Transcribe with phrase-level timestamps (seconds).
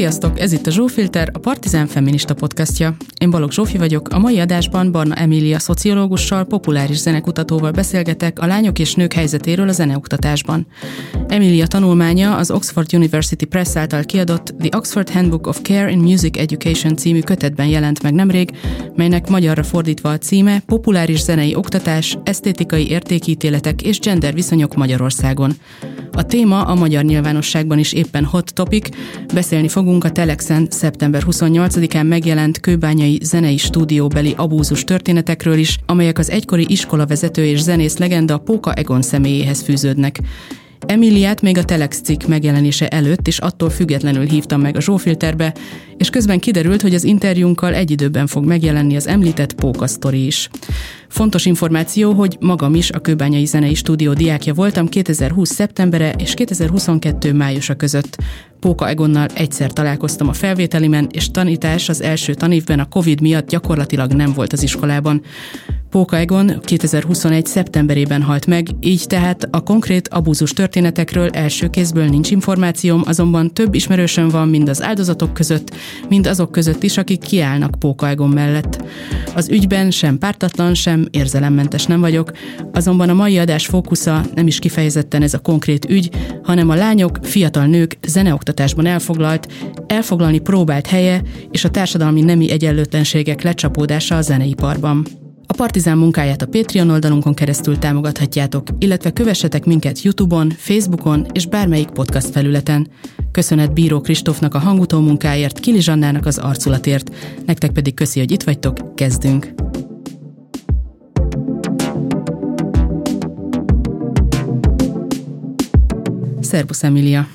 [0.00, 2.96] Sziasztok, ez itt a Zsófilter, a Partizán Feminista podcastja.
[3.18, 8.78] Én Balogh Zsófi vagyok, a mai adásban Barna Emília szociológussal, populáris zenekutatóval beszélgetek a lányok
[8.78, 10.66] és nők helyzetéről a zeneoktatásban.
[11.28, 16.38] Emília tanulmánya az Oxford University Press által kiadott The Oxford Handbook of Care in Music
[16.38, 18.50] Education című kötetben jelent meg nemrég,
[18.96, 25.52] melynek magyarra fordítva a címe Populáris zenei oktatás, esztétikai értékítéletek és gender viszonyok Magyarországon.
[26.12, 28.88] A téma a magyar nyilvánosságban is éppen hot topic,
[29.34, 36.30] beszélni fogunk a Telexen szeptember 28-án megjelent kőbányai zenei stúdióbeli abúzus történetekről is, amelyek az
[36.30, 40.20] egykori iskolavezető és zenész legenda Póka Egon személyéhez fűződnek.
[40.86, 45.54] Emiliát még a Telex cikk megjelenése előtt és attól függetlenül hívtam meg a Zsófilterbe,
[46.00, 50.50] és közben kiderült, hogy az interjúnkkal egy időben fog megjelenni az említett Póka sztori is.
[51.08, 55.50] Fontos információ, hogy magam is a Kőbányai Zenei Stúdió diákja voltam 2020.
[55.50, 57.32] szeptembere és 2022.
[57.32, 58.16] májusa között.
[58.60, 64.12] Póka Egonnal egyszer találkoztam a felvételimen, és tanítás az első tanévben a Covid miatt gyakorlatilag
[64.12, 65.22] nem volt az iskolában.
[65.90, 67.46] Póka Egon 2021.
[67.46, 73.74] szeptemberében halt meg, így tehát a konkrét abúzus történetekről első kézből nincs információm, azonban több
[73.74, 75.76] ismerősöm van mind az áldozatok között,
[76.08, 78.84] mind azok között is, akik kiállnak Póka Egon mellett.
[79.34, 82.30] Az ügyben sem pártatlan, sem érzelemmentes nem vagyok,
[82.72, 86.10] azonban a mai adás fókusza nem is kifejezetten ez a konkrét ügy,
[86.42, 89.52] hanem a lányok, fiatal nők zeneoktatásban elfoglalt,
[89.86, 95.19] elfoglalni próbált helye és a társadalmi nemi egyenlőtlenségek lecsapódása a zeneiparban.
[95.50, 101.88] A Partizán munkáját a Patreon oldalunkon keresztül támogathatjátok, illetve kövessetek minket YouTube-on, Facebookon és bármelyik
[101.88, 102.88] podcast felületen.
[103.32, 107.14] Köszönet Bíró Kristófnak a hangutó munkáért, Kili Zsannának az arculatért.
[107.46, 109.52] Nektek pedig köszi, hogy itt vagytok, kezdünk!
[116.40, 117.26] Szervusz, Emilia!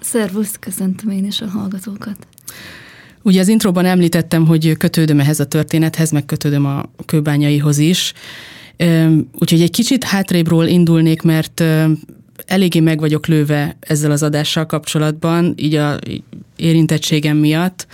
[0.00, 2.26] Szervusz, köszöntöm én is a hallgatókat!
[3.22, 8.12] Ugye az intróban említettem, hogy kötődöm ehhez a történethez, meg kötődöm a kőbányaihoz is.
[9.38, 11.64] Úgyhogy egy kicsit hátrébről indulnék, mert
[12.46, 15.98] eléggé meg vagyok lőve ezzel az adással kapcsolatban, így a
[16.56, 17.86] érintettségem miatt,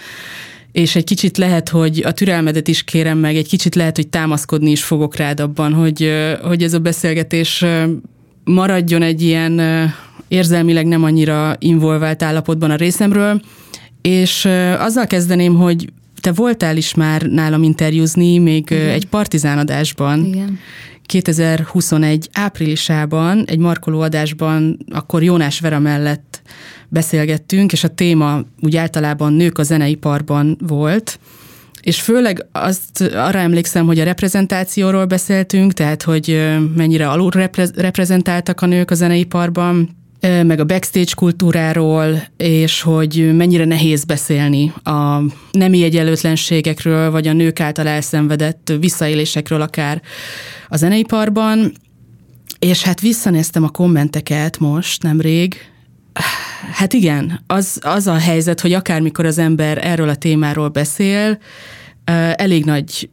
[0.73, 4.71] és egy kicsit lehet, hogy a türelmedet is kérem meg, egy kicsit lehet, hogy támaszkodni
[4.71, 6.11] is fogok rád abban, hogy,
[6.43, 7.65] hogy ez a beszélgetés
[8.45, 9.61] maradjon egy ilyen
[10.29, 13.41] érzelmileg nem annyira involvált állapotban a részemről,
[14.09, 14.45] és
[14.79, 18.89] azzal kezdeném, hogy te voltál is már nálam interjúzni, még Igen.
[18.89, 20.25] egy partizánadásban.
[20.25, 20.59] Igen.
[21.07, 26.43] 2021 áprilisában, egy markoló adásban, akkor Jónás Vera mellett
[26.89, 31.19] beszélgettünk, és a téma úgy általában nők a zeneiparban volt,
[31.81, 37.31] és főleg azt arra emlékszem, hogy a reprezentációról beszéltünk, tehát hogy mennyire alul
[37.75, 45.23] reprezentáltak a nők a zeneiparban, meg a backstage kultúráról, és hogy mennyire nehéz beszélni a
[45.53, 50.03] nemi egyenlőtlenségekről, vagy a nők által elszenvedett visszaélésekről akár
[50.69, 51.73] a zeneiparban.
[52.59, 55.57] És hát visszanéztem a kommenteket most nemrég,
[56.73, 61.39] Hát igen, az, az a helyzet, hogy akármikor az ember erről a témáról beszél,
[62.35, 63.09] elég nagy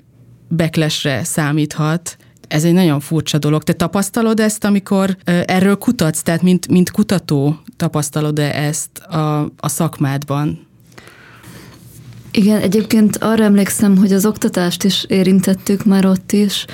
[0.48, 2.18] beklesre számíthat,
[2.52, 3.64] ez egy nagyon furcsa dolog.
[3.64, 10.68] Te tapasztalod ezt, amikor erről kutatsz, tehát mint, mint kutató tapasztalod-e ezt a, a szakmádban?
[12.32, 16.66] Igen, egyébként arra emlékszem, hogy az oktatást is érintettük már ott is.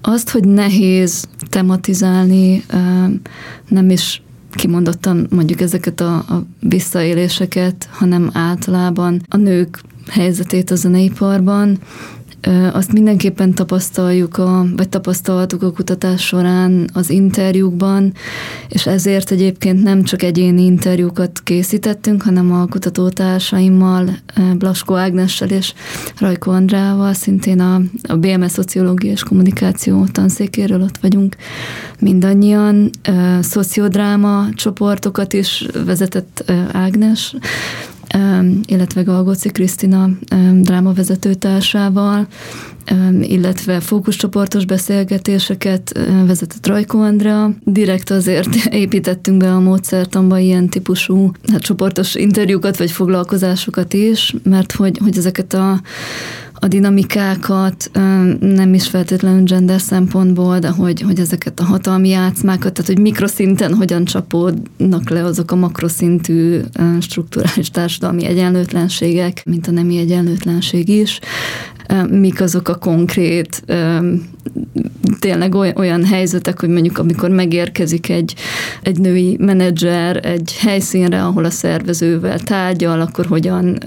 [0.00, 2.64] Azt, hogy nehéz tematizálni,
[3.68, 9.80] nem is kimondottan mondjuk ezeket a, a visszaéléseket, hanem általában a nők
[10.10, 11.78] helyzetét a zeneiparban,
[12.72, 18.12] azt mindenképpen tapasztaljuk, a, vagy tapasztaltuk a kutatás során az interjúkban,
[18.68, 24.18] és ezért egyébként nem csak egyéni interjúkat készítettünk, hanem a kutatótársaimmal,
[24.58, 25.72] Blaskó Ágnessel és
[26.18, 31.36] Rajko Andrával, szintén a, a BMS Szociológia és Kommunikáció tanszékéről ott vagyunk
[32.00, 32.90] mindannyian.
[33.40, 37.34] Szociodráma csoportokat is vezetett Ágnes,
[38.66, 40.10] illetve Galgóci Krisztina
[40.60, 42.26] drámavezetőtársával,
[43.20, 47.50] illetve fókuszcsoportos beszélgetéseket vezetett Rajko Andrea.
[47.64, 48.54] Direkt azért
[48.84, 55.18] építettünk be a módszertamba ilyen típusú hát, csoportos interjúkat vagy foglalkozásokat is, mert hogy, hogy
[55.18, 55.80] ezeket a
[56.60, 57.90] a dinamikákat,
[58.40, 63.74] nem is feltétlenül gender szempontból, de hogy, hogy ezeket a hatalmi játszmákat, tehát hogy mikroszinten
[63.74, 66.60] hogyan csapódnak le azok a makroszintű
[67.00, 71.20] strukturális társadalmi egyenlőtlenségek, mint a nemi egyenlőtlenség is,
[72.10, 73.62] mik azok a konkrét
[75.18, 78.34] tényleg olyan helyzetek, hogy mondjuk amikor megérkezik egy,
[78.82, 83.78] egy női menedzser egy helyszínre, ahol a szervezővel tárgyal, akkor hogyan,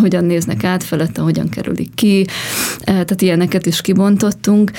[0.00, 2.26] hogyan néznek át felette, hogyan kerülik ki,
[2.84, 4.70] tehát ilyeneket is kibontottunk.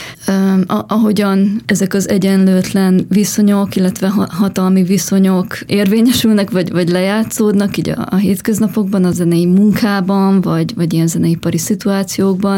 [0.87, 8.15] Ahogyan ezek az egyenlőtlen viszonyok, illetve hatalmi viszonyok érvényesülnek, vagy, vagy lejátszódnak így a, a
[8.15, 12.52] hétköznapokban, a zenei munkában, vagy, vagy ilyen zeneipari szituációkban,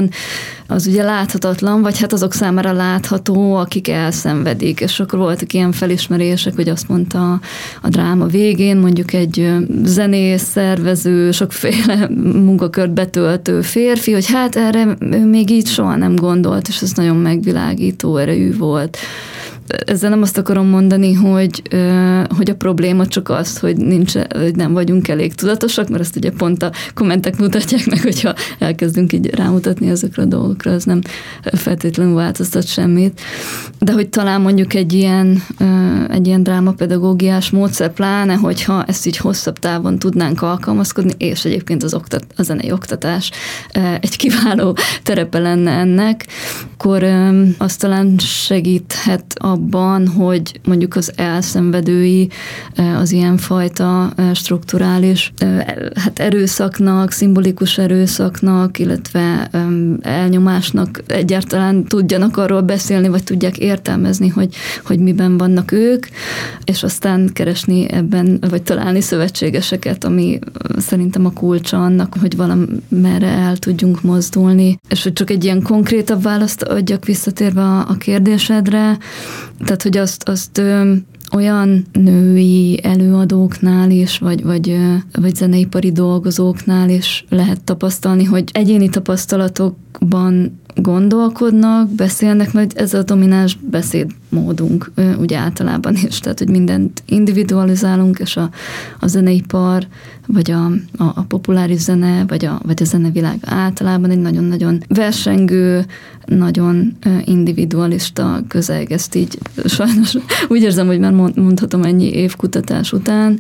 [0.68, 4.80] az ugye láthatatlan, vagy hát azok számára látható, akik elszenvedik.
[4.80, 7.39] És akkor voltak ilyen felismerések, hogy azt mondta
[7.81, 9.53] a dráma végén, mondjuk egy
[9.83, 12.09] zenész, szervező, sokféle
[12.47, 14.95] munkakört betöltő férfi, hogy hát erre
[15.25, 18.97] még így soha nem gondolt, és ez nagyon megvilágító erejű volt
[19.67, 21.62] ezzel nem azt akarom mondani, hogy,
[22.38, 26.31] hogy a probléma csak az, hogy, nincs, hogy nem vagyunk elég tudatosak, mert ezt ugye
[26.31, 31.01] pont a kommentek mutatják meg, hogyha elkezdünk így rámutatni ezekre a dolgokra, az nem
[31.41, 33.21] feltétlenül változtat semmit.
[33.79, 35.44] De hogy talán mondjuk egy ilyen,
[36.09, 41.94] egy ilyen drámapedagógiás módszer, pláne, hogyha ezt így hosszabb távon tudnánk alkalmazkodni, és egyébként az
[41.94, 43.31] oktat, a zenei oktatás
[44.00, 46.27] egy kiváló terepe lenne ennek,
[46.73, 47.03] akkor
[47.57, 52.30] azt talán segíthet a abban, hogy mondjuk az elszenvedői
[53.00, 55.34] az ilyenfajta strukturális
[55.96, 59.50] hát erőszaknak, szimbolikus erőszaknak, illetve
[60.02, 66.06] elnyomásnak egyáltalán tudjanak arról beszélni, vagy tudják értelmezni, hogy, hogy miben vannak ők,
[66.63, 70.40] és aztán keresni ebben, vagy találni szövetségeseket, ami
[70.78, 74.80] szerintem a kulcsa annak, hogy valamerre el tudjunk mozdulni.
[74.90, 78.98] És hogy csak egy ilyen konkrétabb választ adjak visszatérve a, a kérdésedre,
[79.57, 80.94] tehát, hogy azt, azt ö,
[81.36, 84.78] olyan női előadóknál is, vagy, vagy,
[85.12, 93.57] vagy zeneipari dolgozóknál is lehet tapasztalni, hogy egyéni tapasztalatokban gondolkodnak, beszélnek, mert ez a domináns
[93.69, 98.50] beszédmódunk ugye általában is, tehát hogy mindent individualizálunk, és a,
[99.00, 99.88] a zeneipar,
[100.27, 100.66] vagy a,
[100.98, 105.86] a, a populáris zene, vagy a, vagy a zenevilág általában egy nagyon-nagyon versengő,
[106.25, 110.18] nagyon individualista közeg, ezt így sajnos
[110.50, 113.39] úgy érzem, hogy már mondhatom ennyi év kutatás után,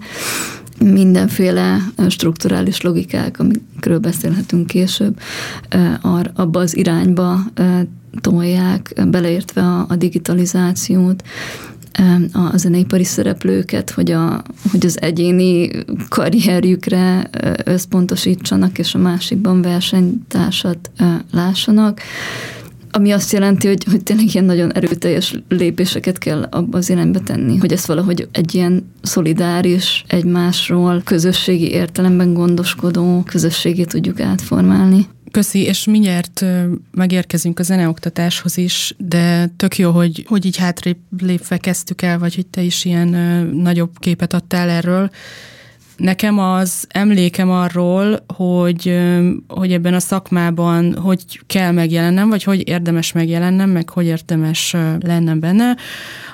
[0.79, 1.77] mindenféle
[2.07, 5.19] strukturális logikák, amikről beszélhetünk később,
[6.33, 7.39] abba az irányba
[8.21, 11.23] tolják, beleértve a, digitalizációt,
[12.33, 15.69] a zeneipari szereplőket, hogy, a, hogy az egyéni
[16.09, 17.29] karrierjükre
[17.63, 20.91] összpontosítsanak, és a másikban versenytársat
[21.31, 22.01] lássanak
[22.95, 27.57] ami azt jelenti, hogy, hogy tényleg ilyen nagyon erőteljes lépéseket kell abba az irányba tenni,
[27.57, 35.07] hogy ezt valahogy egy ilyen szolidáris, egymásról közösségi értelemben gondoskodó közösségét tudjuk átformálni.
[35.31, 36.45] Köszi, és mindjárt
[36.91, 42.35] megérkezünk a zeneoktatáshoz is, de tök jó, hogy, hogy így hátrébb lépve kezdtük el, vagy
[42.35, 43.07] hogy te is ilyen
[43.53, 45.09] nagyobb képet adtál erről.
[45.97, 48.99] Nekem az emlékem arról, hogy,
[49.47, 55.39] hogy ebben a szakmában hogy kell megjelennem, vagy hogy érdemes megjelennem, meg hogy érdemes lennem
[55.39, 55.77] benne,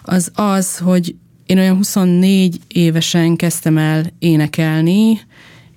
[0.04, 1.16] az az, hogy
[1.46, 5.20] én olyan 24 évesen kezdtem el énekelni,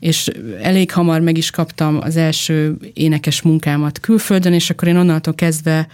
[0.00, 0.30] és
[0.62, 5.86] elég hamar meg is kaptam az első énekes munkámat külföldön, és akkor én onnantól kezdve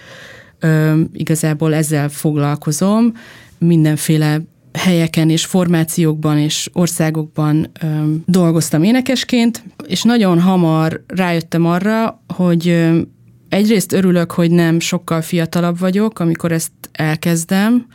[0.59, 3.13] ö, igazából ezzel foglalkozom,
[3.59, 4.41] mindenféle
[4.73, 7.87] helyeken és formációkban és országokban ö,
[8.27, 13.01] dolgoztam énekesként, és nagyon hamar rájöttem arra, hogy ö,
[13.49, 17.87] egyrészt örülök, hogy nem sokkal fiatalabb vagyok, amikor ezt elkezdem,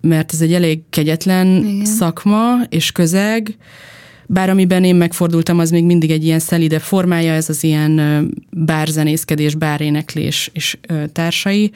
[0.00, 1.84] mert ez egy elég kegyetlen Igen.
[1.84, 3.56] szakma és közeg,
[4.26, 8.00] bár amiben én megfordultam, az még mindig egy ilyen szelide formája, ez az ilyen
[8.50, 10.76] bárzenészkedés, báréneklés és
[11.12, 11.72] társai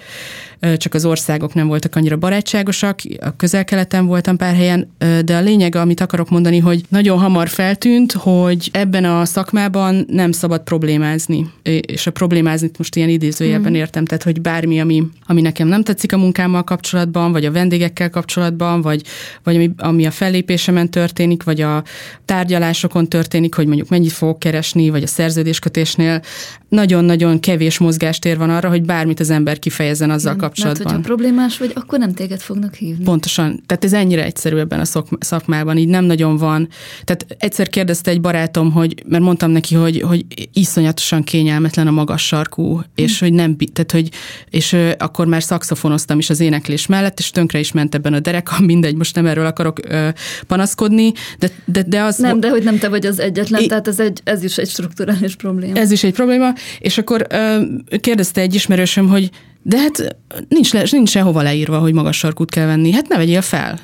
[0.76, 4.90] csak az országok nem voltak annyira barátságosak, a közel-keleten voltam pár helyen,
[5.24, 10.32] de a lényeg, amit akarok mondani, hogy nagyon hamar feltűnt, hogy ebben a szakmában nem
[10.32, 11.50] szabad problémázni.
[11.80, 13.74] És a problémázni most ilyen idézőjelben mm.
[13.74, 18.10] értem, tehát hogy bármi, ami, ami nekem nem tetszik a munkámmal kapcsolatban, vagy a vendégekkel
[18.10, 19.02] kapcsolatban, vagy,
[19.42, 21.82] vagy ami, ami a fellépésemen történik, vagy a
[22.38, 26.22] tárgyalásokon történik, hogy mondjuk mennyit fogok keresni, vagy a szerződéskötésnél,
[26.68, 30.84] nagyon-nagyon kevés mozgástér van arra, hogy bármit az ember kifejezzen azzal nem, kapcsolatban.
[30.84, 33.04] Mert hogyha problémás vagy, akkor nem téged fognak hívni.
[33.04, 33.62] Pontosan.
[33.66, 34.84] Tehát ez ennyire egyszerű ebben a
[35.20, 36.68] szakmában, így nem nagyon van.
[37.04, 42.26] Tehát egyszer kérdezte egy barátom, hogy, mert mondtam neki, hogy, hogy iszonyatosan kényelmetlen a magas
[42.26, 42.82] sarkú, hm.
[42.94, 44.08] és hogy nem, tehát hogy,
[44.50, 48.64] és akkor már szakszofonoztam is az éneklés mellett, és tönkre is ment ebben a derekam,
[48.64, 50.08] mindegy, most nem erről akarok ö,
[50.46, 53.88] panaszkodni, de, de, de az, nem de hogy nem te vagy az egyetlen, é, tehát
[53.88, 55.76] ez, egy, ez is egy strukturális probléma.
[55.76, 57.26] Ez is egy probléma, és akkor
[58.00, 59.30] kérdezte egy ismerősöm, hogy
[59.68, 60.16] de hát
[60.48, 62.92] nincs, le, nincs sehova leírva, hogy magas sarkút kell venni.
[62.92, 63.78] Hát ne vegyél fel.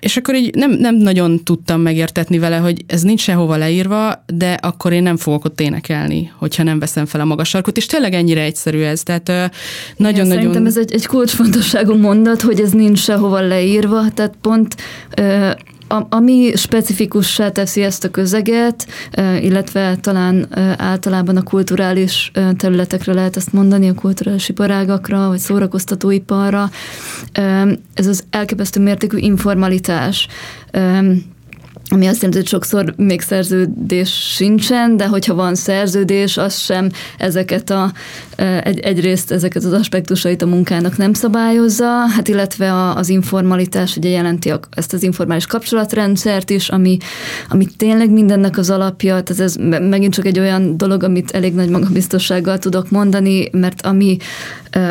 [0.00, 4.52] És akkor így nem, nem nagyon tudtam megértetni vele, hogy ez nincs sehova leírva, de
[4.52, 7.76] akkor én nem fogok ott énekelni, hogyha nem veszem fel a magas sarkút.
[7.76, 9.02] És tényleg ennyire egyszerű ez.
[9.02, 9.28] Tehát
[9.96, 10.42] nagyon-nagyon...
[10.42, 14.76] Szerintem ez egy, egy kulcsfontosságú mondat, hogy ez nincs sehova leírva, tehát pont
[15.88, 18.86] a, ami specifikussá teszi ezt a közeget,
[19.40, 26.70] illetve talán általában a kulturális területekre lehet ezt mondani, a kulturális iparágakra, vagy szórakoztatóiparra,
[27.94, 30.28] ez az elképesztő mértékű informalitás
[31.90, 37.70] ami azt jelenti, hogy sokszor még szerződés sincsen, de hogyha van szerződés, az sem ezeket
[37.70, 37.92] a,
[38.62, 44.52] egy, egyrészt ezeket az aspektusait a munkának nem szabályozza, hát illetve az informalitás ugye jelenti
[44.70, 46.96] ezt az informális kapcsolatrendszert is, ami,
[47.48, 51.68] ami tényleg mindennek az alapja, tehát ez megint csak egy olyan dolog, amit elég nagy
[51.68, 54.16] magabiztossággal tudok mondani, mert ami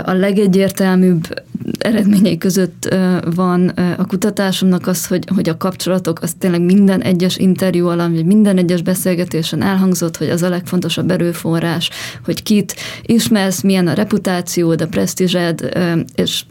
[0.04, 1.44] a legegyértelműbb
[1.80, 2.96] eredményei között
[3.36, 8.25] van a kutatásomnak az, hogy, hogy a kapcsolatok, az tényleg minden egyes interjú alatt, vagy
[8.25, 11.89] minden egyes beszélgetésen elhangzott, hogy az a legfontosabb erőforrás,
[12.25, 15.70] hogy kit ismersz, milyen a reputációd, a presztízsed,
[16.15, 16.44] és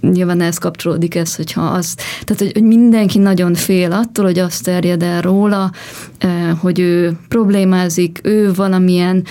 [0.00, 1.94] nyilván ehhez kapcsolódik ez, hogyha az,
[2.24, 5.72] tehát hogy, hogy mindenki nagyon fél attól, hogy azt terjed el róla,
[6.60, 9.24] hogy ő problémázik, ő valamilyen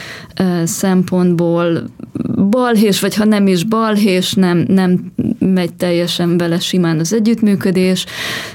[0.64, 1.84] szempontból
[2.50, 8.06] balhés, vagy ha nem is balhés, nem, nem megy teljesen vele simán az együttműködés,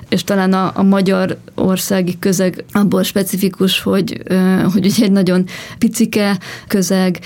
[0.08, 4.22] és talán a, a magyar országi közeg abból specifikus, hogy,
[4.72, 5.44] hogy ugye egy nagyon
[5.78, 7.18] picike közeg,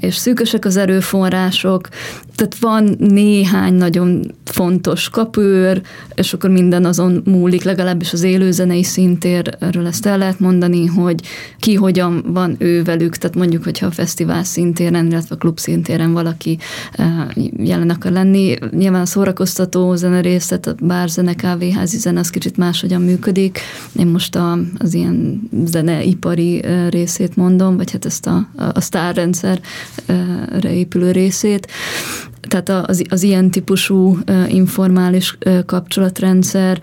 [0.00, 1.88] és szűkösek az erőforrások,
[2.34, 5.82] tehát van néhány nagyon fontos kapőr,
[6.14, 11.20] és akkor minden azon múlik, legalábbis az élőzenei szintérről ezt el lehet mondani, hogy
[11.58, 16.12] ki hogyan van ő velük, tehát mondjuk, hogyha a fesztivál szintéren, illetve a klub szintéren
[16.12, 16.58] valaki
[17.56, 23.02] jelen akar lenni, nyilván a szórakoztató zene részlet, a bárzene, kávéházi zene, az kicsit máshogyan
[23.02, 23.58] működik.
[23.96, 28.80] Én most a, az ilyen zeneipari részét mondom, vagy hát ezt a, a
[29.62, 31.70] sztárrendszerre épülő részét.
[32.40, 34.18] Tehát az, az ilyen típusú
[34.48, 36.80] informális kapcsolatrendszer,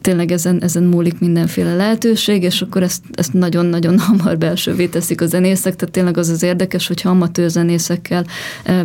[0.00, 5.26] tényleg ezen, ezen múlik mindenféle lehetőség, és akkor ezt, ezt nagyon-nagyon hamar belsővé teszik a
[5.26, 8.26] zenészek, tehát tényleg az az érdekes, hogyha amatőr zenészekkel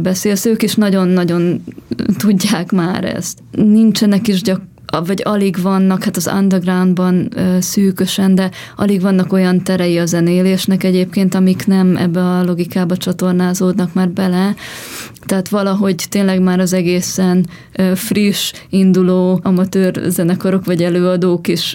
[0.02, 1.64] beszélsz, ők is nagyon-nagyon
[2.18, 3.40] tudják már ezt.
[3.52, 4.62] Nincsenek is gyak,
[5.00, 11.36] vagy alig vannak, hát az undergroundban szűkösen, de alig vannak olyan terei a zenélésnek egyébként,
[11.36, 14.56] amik nem ebbe a logikába csatornázódnak már bele.
[15.26, 17.48] Tehát valahogy tényleg már az egészen
[17.96, 21.74] friss, induló amatőr zenekarok vagy előadók is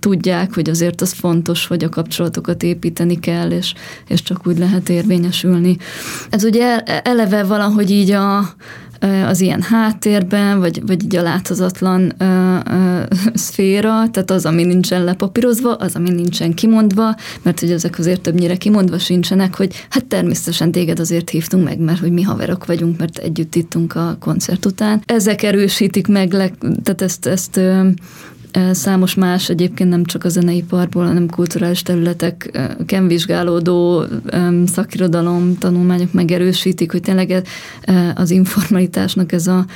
[0.00, 3.74] tudják, hogy azért az fontos, hogy a kapcsolatokat építeni kell, és,
[4.08, 5.76] és csak úgy lehet érvényesülni.
[6.30, 8.48] Ez ugye eleve valahogy így a
[9.26, 13.02] az ilyen háttérben, vagy, vagy így a láthatatlan ö, ö,
[13.34, 18.56] szféra, tehát az, ami nincsen lepapírozva, az, ami nincsen kimondva, mert hogy ezek azért többnyire
[18.56, 23.18] kimondva sincsenek, hogy hát természetesen téged azért hívtunk meg, mert hogy mi haverok vagyunk, mert
[23.18, 25.02] együtt ittunk a koncert után.
[25.06, 26.50] Ezek erősítik meg, le,
[26.82, 27.88] tehát ezt, ezt ö,
[28.72, 34.04] Számos más egyébként nem csak a zeneiparból, hanem kulturális területeken vizsgálódó
[34.66, 37.42] szakirodalom tanulmányok megerősítik, hogy tényleg
[38.14, 39.66] az informalitásnak ez a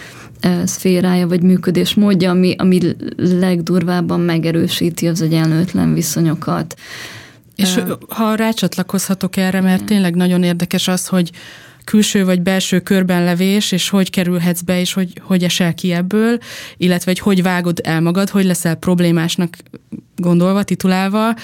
[0.64, 2.80] szférája vagy működés módja, ami, ami
[3.16, 6.78] legdurvábban megerősíti az egyenlőtlen viszonyokat.
[7.56, 11.30] És ha rácsatlakozhatok erre, mert tényleg nagyon érdekes az, hogy
[11.84, 16.38] külső vagy belső körben levés, és hogy kerülhetsz be, és hogy, hogy esel ki ebből,
[16.76, 19.56] illetve hogy hogy vágod el magad, hogy leszel problémásnak
[20.16, 21.34] gondolva, titulálva,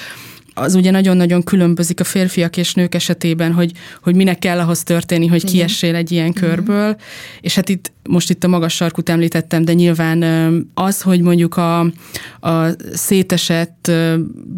[0.61, 3.73] az ugye nagyon-nagyon különbözik a férfiak és nők esetében, hogy,
[4.03, 5.53] hogy minek kell ahhoz történni, hogy Igen.
[5.53, 6.43] kiessél egy ilyen Igen.
[6.43, 6.97] körből.
[7.41, 10.23] És hát itt most itt a magas sarkut említettem, de nyilván
[10.75, 11.81] az, hogy mondjuk a,
[12.41, 13.91] a szétesett,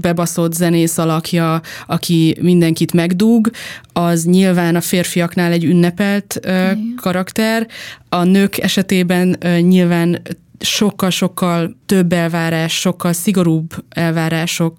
[0.00, 3.50] bebaszott zenész alakja, aki mindenkit megdúg,
[3.92, 6.94] az nyilván a férfiaknál egy ünnepelt Igen.
[6.96, 7.66] karakter,
[8.08, 10.22] a nők esetében nyilván
[10.60, 14.76] sokkal-sokkal több elvárás, sokkal szigorúbb elvárások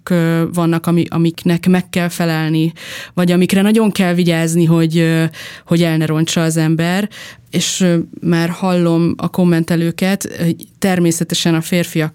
[0.53, 2.71] vannak, ami, amiknek meg kell felelni,
[3.13, 5.19] vagy amikre nagyon kell vigyázni, hogy,
[5.65, 7.09] hogy el ne roncsa az ember,
[7.51, 7.85] és
[8.21, 10.43] már hallom a kommentelőket,
[10.79, 12.13] természetesen a férfiak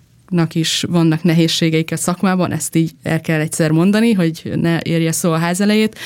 [0.53, 5.33] is vannak nehézségeik a szakmában, ezt így el kell egyszer mondani, hogy ne érje szó
[5.33, 5.99] a ház elejét,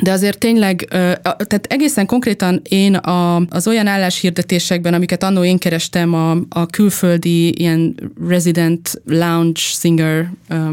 [0.00, 0.84] de azért tényleg,
[1.22, 7.60] tehát egészen konkrétan én a, az olyan álláshirdetésekben, amiket annó én kerestem a, a külföldi
[7.60, 7.94] ilyen
[8.28, 10.30] resident lounge singer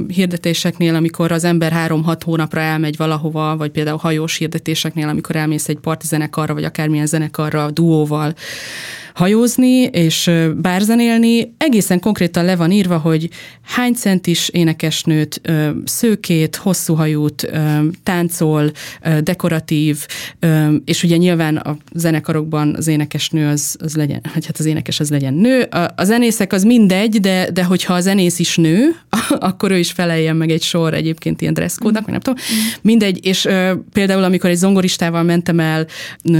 [0.07, 5.77] hirdetéseknél, amikor az ember három-hat hónapra elmegy valahova, vagy például hajós hirdetéseknél, amikor elmész egy
[5.77, 8.33] partizenekarra, vagy akármilyen zenekarra, duóval,
[9.13, 11.53] hajózni és bárzenélni.
[11.57, 13.29] Egészen konkrétan le van írva, hogy
[13.61, 15.41] hány centis énekesnőt,
[15.85, 17.51] szőkét, hosszú hajút,
[18.03, 18.71] táncol,
[19.23, 20.05] dekoratív,
[20.85, 25.09] és ugye nyilván a zenekarokban az énekesnő az, az legyen, hogy hát az énekes az
[25.09, 25.61] legyen nő.
[25.61, 28.95] A, a zenészek az mindegy, de, de hogyha a zenész is nő,
[29.49, 32.05] akkor ő is feleljen meg egy sor egyébként ilyen dresszkódnak, mm.
[32.05, 32.39] vagy nem tudom.
[32.81, 33.47] Mindegy, és
[33.93, 35.85] például amikor egy zongoristával mentem el,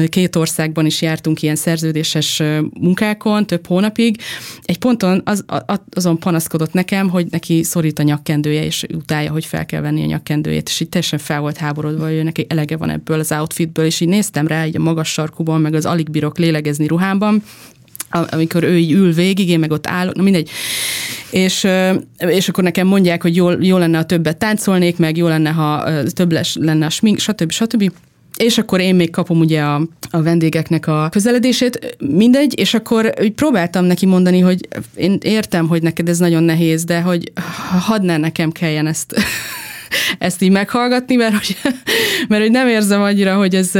[0.10, 2.42] két országban is jártunk ilyen szerződéses
[2.80, 4.22] munkákon több hónapig,
[4.64, 5.46] egy ponton az,
[5.94, 10.06] azon panaszkodott nekem, hogy neki szorít a nyakkendője, és utálja, hogy fel kell venni a
[10.06, 14.00] nyakkendőjét, és így teljesen fel volt háborodva, hogy neki elege van ebből az outfitből, és
[14.00, 17.44] így néztem rá így a magas sarkuban, meg az alig bírok lélegezni ruhámban,
[18.10, 20.50] amikor ő így ül végig, én meg ott állok, na mindegy.
[21.30, 21.68] És,
[22.18, 25.84] és akkor nekem mondják, hogy jó, jó lenne, ha többet táncolnék, meg jó lenne, ha
[26.10, 27.52] több les, lenne a smink, stb.
[27.52, 27.92] stb.
[28.38, 33.32] És akkor én még kapom ugye a, a vendégeknek a közeledését, mindegy, és akkor úgy
[33.32, 37.32] próbáltam neki mondani, hogy én értem, hogy neked ez nagyon nehéz, de hogy
[37.80, 39.16] hadd ne nekem kelljen ezt,
[40.18, 41.58] ezt így meghallgatni, mert hogy,
[42.30, 43.72] mert hogy nem érzem annyira, hogy ez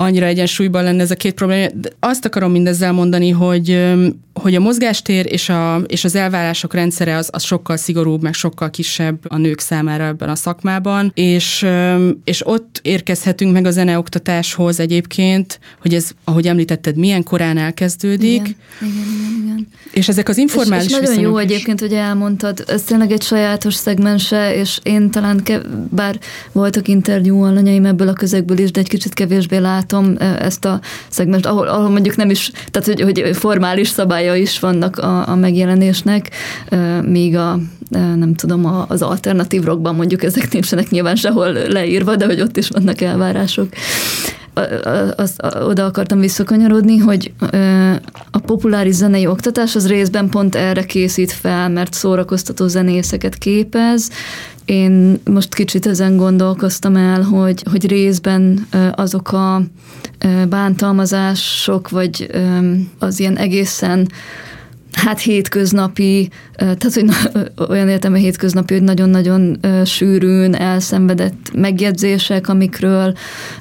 [0.00, 1.68] annyira egyensúlyban lenne ez a két probléma.
[1.74, 3.96] De azt akarom mindezzel mondani, hogy
[4.38, 8.70] hogy a mozgástér és, a, és az elvárások rendszere az, az sokkal szigorúbb, meg sokkal
[8.70, 11.66] kisebb a nők számára ebben a szakmában, és,
[12.24, 18.40] és ott érkezhetünk meg a zeneoktatáshoz egyébként, hogy ez, ahogy említetted, milyen korán elkezdődik.
[18.40, 19.42] Igen, igen, igen.
[19.42, 19.68] igen.
[19.92, 21.44] És ezek az informális és, és nagyon jó is.
[21.44, 26.18] egyébként, hogy elmondtad, ez tényleg egy sajátos szegmense, és én talán, kev- bár
[26.52, 29.58] voltak interjú alanyaim ebből a közegből is, de egy kicsit kevésbé
[29.90, 34.42] látom ezt a szegmens, ahol, ahol mondjuk nem is, tehát hogy, hogy formális szabály szabálya
[34.42, 36.30] is vannak a, a megjelenésnek,
[37.02, 37.58] míg a
[37.90, 42.68] nem tudom, az alternatív rockban mondjuk ezek nincsenek nyilván sehol leírva, de hogy ott is
[42.68, 43.68] vannak elvárások
[45.16, 47.32] azt oda akartam visszakanyarodni, hogy
[48.30, 54.10] a populáris zenei oktatás az részben pont erre készít fel, mert szórakoztató zenészeket képez.
[54.64, 59.62] Én most kicsit ezen gondolkoztam el, hogy, hogy részben azok a
[60.48, 62.30] bántalmazások, vagy
[62.98, 64.08] az ilyen egészen
[64.98, 67.10] hát hétköznapi, tehát hogy
[67.68, 73.14] olyan értem a hétköznapi, hogy nagyon-nagyon sűrűn elszenvedett megjegyzések, amikről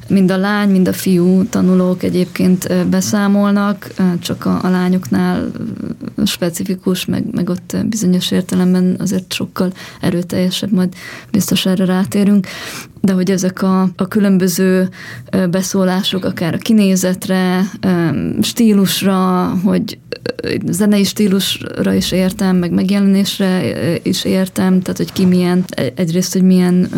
[0.07, 3.87] mind a lány, mind a fiú tanulók egyébként beszámolnak,
[4.19, 5.51] csak a, a lányoknál
[6.25, 9.71] specifikus, meg, meg ott bizonyos értelemben azért sokkal
[10.01, 10.93] erőteljesebb, majd
[11.31, 12.47] biztos erre rátérünk,
[13.01, 14.89] de hogy ezek a, a különböző
[15.49, 17.69] beszólások, akár a kinézetre,
[18.41, 19.97] stílusra, hogy
[20.65, 23.61] zenei stílusra is értem, meg megjelenésre
[24.03, 26.89] is értem, tehát hogy ki milyen, egyrészt, hogy milyen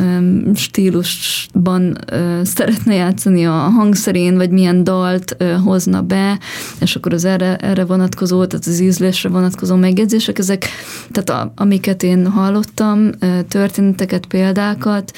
[0.55, 1.97] stílusban
[2.43, 6.39] szeretne játszani a hangszerén, vagy milyen dalt hozna be,
[6.79, 10.65] és akkor az erre, erre vonatkozó, tehát az ízlésre vonatkozó megjegyzések, ezek,
[11.11, 13.09] tehát a, amiket én hallottam,
[13.47, 15.11] történeteket, példákat,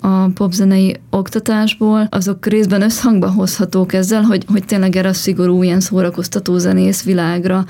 [0.00, 5.80] a popzenei oktatásból, azok részben összhangba hozhatók ezzel, hogy, hogy tényleg erre a szigorú, ilyen
[5.80, 7.64] szórakoztató zenész világra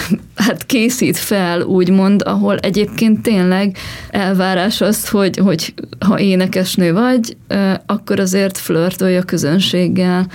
[0.36, 3.76] hát készít fel, úgymond, ahol egyébként tényleg
[4.10, 7.36] elvárás az, hogy, hogy ha énekesnő vagy,
[7.86, 10.26] akkor azért flörtölj a közönséggel.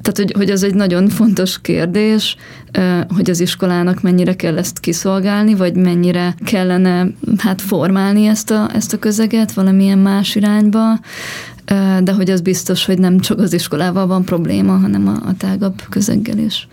[0.00, 2.36] Tehát, hogy, hogy az egy nagyon fontos kérdés,
[3.14, 7.06] hogy az iskolának mennyire kell ezt kiszolgálni, vagy mennyire kellene
[7.38, 11.00] hát formálni ezt a, ezt a közeget valamilyen más irányba,
[12.02, 15.82] de hogy az biztos, hogy nem csak az iskolával van probléma, hanem a, a tágabb
[15.88, 16.68] közeggel is.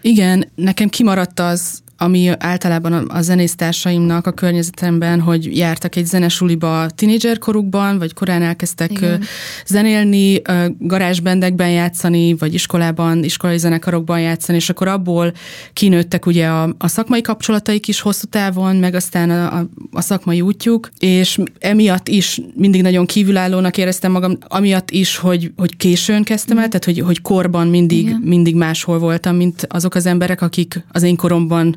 [0.00, 6.86] Igen, nekem kimaradt az, ami általában a zenésztársaimnak a környezetemben, hogy jártak egy zenesuliba
[7.38, 9.22] korukban, vagy korán elkezdtek Igen.
[9.66, 10.42] zenélni,
[10.78, 15.32] garázsbendekben játszani, vagy iskolában, iskolai zenekarokban játszani, és akkor abból
[15.72, 20.40] kinőttek ugye a, a szakmai kapcsolataik is hosszú távon, meg aztán a, a, a szakmai
[20.40, 26.58] útjuk, és emiatt is mindig nagyon kívülállónak éreztem magam, amiatt is, hogy, hogy későn kezdtem
[26.58, 31.02] el, tehát hogy, hogy korban mindig, mindig máshol voltam, mint azok az emberek, akik az
[31.02, 31.76] én koromban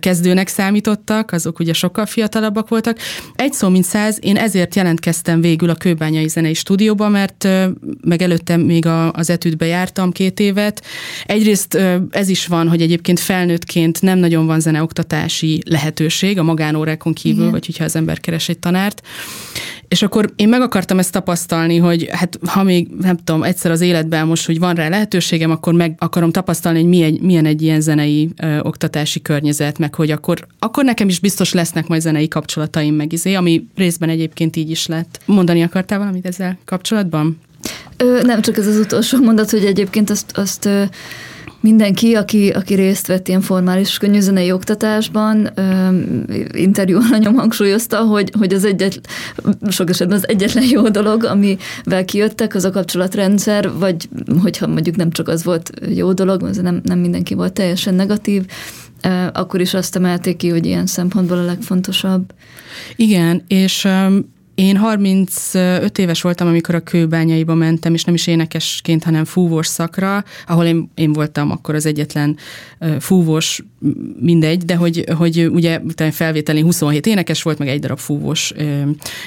[0.00, 2.98] kezdőnek számítottak, azok ugye sokkal fiatalabbak voltak.
[3.34, 7.48] Egy szó, mint száz, én ezért jelentkeztem végül a Kőbányai Zenei Stúdióba, mert
[8.04, 10.84] meg előttem még az etűdbe jártam két évet.
[11.26, 11.78] Egyrészt
[12.10, 17.50] ez is van, hogy egyébként felnőttként nem nagyon van zeneoktatási lehetőség a magánórákon kívül, Igen.
[17.50, 19.02] vagy hogyha az ember keres egy tanárt
[19.88, 23.80] És akkor én meg akartam ezt tapasztalni, hogy hát ha még nem tudom, egyszer az
[23.80, 27.80] életben most, hogy van rá lehetőségem, akkor meg akarom tapasztalni, hogy milyen, milyen egy ilyen
[27.80, 32.94] zenei ö, oktatási környezet, meg hogy akkor, akkor nekem is biztos lesznek majd zenei kapcsolataim
[32.94, 35.20] meg izé, ami részben egyébként így is lett.
[35.24, 37.40] Mondani akartál valamit ezzel kapcsolatban?
[37.96, 40.84] Ö, nem csak ez az utolsó mondat, hogy egyébként azt, azt ö,
[41.62, 45.50] mindenki, aki, aki részt vett ilyen formális könnyűzenei oktatásban,
[46.52, 49.00] interjú alanyom hangsúlyozta, hogy, hogy az egyet,
[49.68, 54.08] sok esetben az egyetlen jó dolog, amivel kijöttek, az a kapcsolatrendszer, vagy
[54.42, 58.44] hogyha mondjuk nem csak az volt jó dolog, az nem, nem mindenki volt teljesen negatív,
[59.32, 62.34] akkor is azt emelték ki, hogy ilyen szempontból a legfontosabb.
[62.96, 63.88] Igen, és
[64.54, 70.24] én 35 éves voltam, amikor a kőbányaiba mentem, és nem is énekesként, hanem fúvós szakra,
[70.46, 72.36] ahol én, én voltam akkor az egyetlen
[72.98, 73.64] fúvós,
[74.20, 78.52] mindegy, de hogy, hogy ugye felvételén 27 énekes volt, meg egy darab fúvós,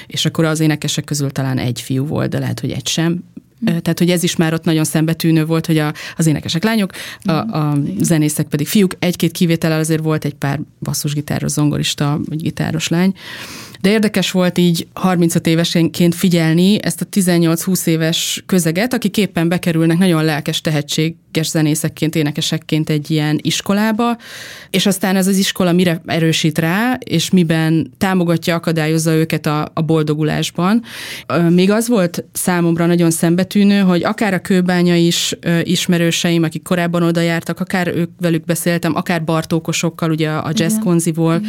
[0.06, 3.24] és akkor az énekesek közül talán egy fiú volt, de lehet, hogy egy sem.
[3.66, 6.90] Tehát, hogy ez is már ott nagyon szembetűnő volt, hogy a, az énekesek lányok,
[7.22, 8.92] a, a zenészek pedig fiúk.
[8.98, 13.14] Egy-két kivétellel azért volt egy pár basszusgitáros, zongorista, vagy gitáros lány.
[13.86, 19.98] De érdekes volt így 35 évesenként figyelni ezt a 18-20 éves közeget, akik éppen bekerülnek
[19.98, 24.16] nagyon lelkes tehetséges zenészekként, énekesekként egy ilyen iskolába,
[24.70, 29.80] és aztán ez az iskola mire erősít rá, és miben támogatja, akadályozza őket a, a
[29.80, 30.82] boldogulásban.
[31.50, 37.20] Még az volt számomra nagyon szembetűnő, hogy akár a kőbánya is ismerőseim, akik korábban oda
[37.20, 41.40] jártak, akár ők velük beszéltem, akár Bartókosokkal, ugye a jazz konziból,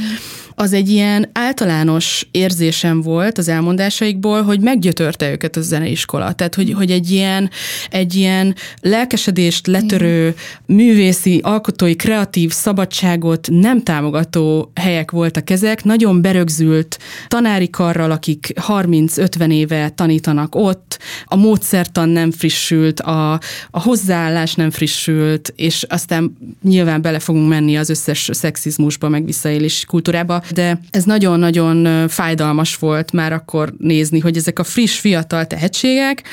[0.59, 6.33] az egy ilyen általános érzésem volt az elmondásaikból, hogy meggyötörte őket a zeneiskola.
[6.33, 7.49] Tehát, hogy, hogy egy, ilyen,
[7.89, 10.35] egy ilyen lelkesedést letörő,
[10.65, 19.51] művészi, alkotói, kreatív szabadságot nem támogató helyek voltak ezek, nagyon berögzült tanári karral, akik 30-50
[19.51, 23.39] éve tanítanak ott, a módszertan nem frissült, a,
[23.71, 29.85] a hozzáállás nem frissült, és aztán nyilván bele fogunk menni az összes szexizmusba, meg visszaélés
[29.87, 36.23] kultúrába, de ez nagyon-nagyon fájdalmas volt már akkor nézni, hogy ezek a friss, fiatal tehetségek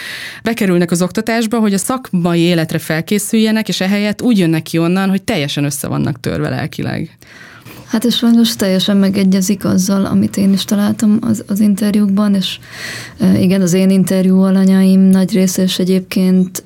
[0.43, 5.23] bekerülnek az oktatásba, hogy a szakmai életre felkészüljenek, és ehelyett úgy jönnek ki onnan, hogy
[5.23, 7.19] teljesen össze vannak törve lelkileg.
[7.87, 12.59] Hát és sajnos teljesen megegyezik azzal, amit én is találtam az, az interjúkban, és
[13.41, 16.63] igen, az én interjú alanyaim nagy része is egyébként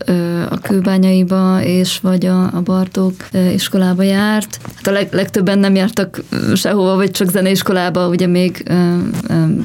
[0.51, 3.15] a kőbányaiba és vagy a, a Bartók
[3.53, 4.59] iskolába járt.
[4.75, 6.23] Hát a leg, legtöbben nem jártak
[6.55, 8.73] sehova, vagy csak zeneiskolába, ugye még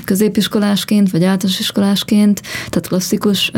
[0.06, 3.52] középiskolásként, vagy általános iskolásként, tehát klasszikus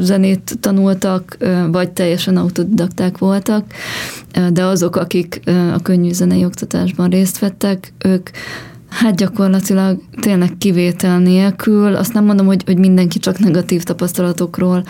[0.00, 1.36] zenét tanultak,
[1.70, 3.64] vagy teljesen autodidakták voltak,
[4.52, 5.40] de azok, akik
[5.74, 8.30] a könnyű zenei oktatásban részt vettek, ők
[8.90, 11.94] Hát gyakorlatilag tényleg kivétel nélkül.
[11.94, 14.84] Azt nem mondom, hogy, hogy mindenki csak negatív tapasztalatokról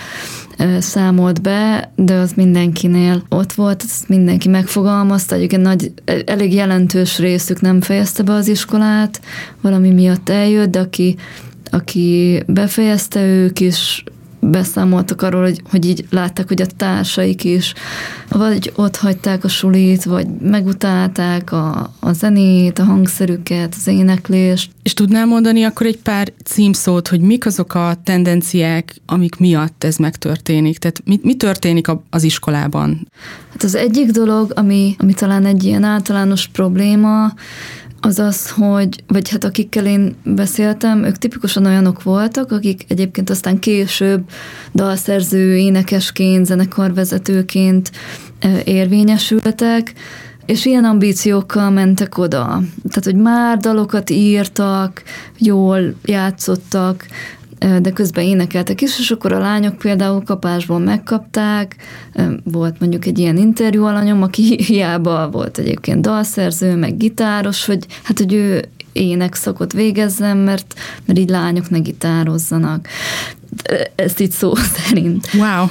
[0.78, 5.34] számolt be, de az mindenkinél ott volt, azt mindenki megfogalmazta.
[5.34, 5.92] Egyébként nagy,
[6.24, 9.20] elég jelentős részük nem fejezte be az iskolát,
[9.60, 11.16] valami miatt eljött, de aki,
[11.70, 14.04] aki befejezte, ők is
[14.40, 17.74] beszámoltak arról, hogy, hogy így látták, hogy a társaik is
[18.29, 24.70] vagy ott hagyták a sulit, vagy megutálták a, a zenét, a hangszerüket, az éneklést.
[24.83, 29.96] És tudnál mondani akkor egy pár címszót, hogy mik azok a tendenciák, amik miatt ez
[29.96, 30.79] megtörténik?
[30.79, 33.09] Tehát mi, mi történik az iskolában?
[33.50, 37.33] Hát az egyik dolog, ami, ami talán egy ilyen általános probléma,
[38.00, 43.58] az az, hogy, vagy hát akikkel én beszéltem, ők tipikusan olyanok voltak, akik egyébként aztán
[43.58, 44.22] később
[44.74, 47.90] dalszerző, énekesként, zenekarvezetőként
[48.64, 49.92] érvényesültek,
[50.46, 52.44] és ilyen ambíciókkal mentek oda.
[52.88, 55.02] Tehát, hogy már dalokat írtak,
[55.38, 57.06] jól játszottak,
[57.80, 61.76] de közben énekeltek is, és akkor a lányok például kapásból megkapták,
[62.44, 68.18] volt mondjuk egy ilyen interjú alanyom, aki hiába volt egyébként dalszerző, meg gitáros, hogy hát,
[68.18, 72.88] hogy ő énekszakot végezzen, mert, mert így lányok ne gitározzanak
[73.94, 75.28] ezt így szó szerint.
[75.32, 75.66] Wow.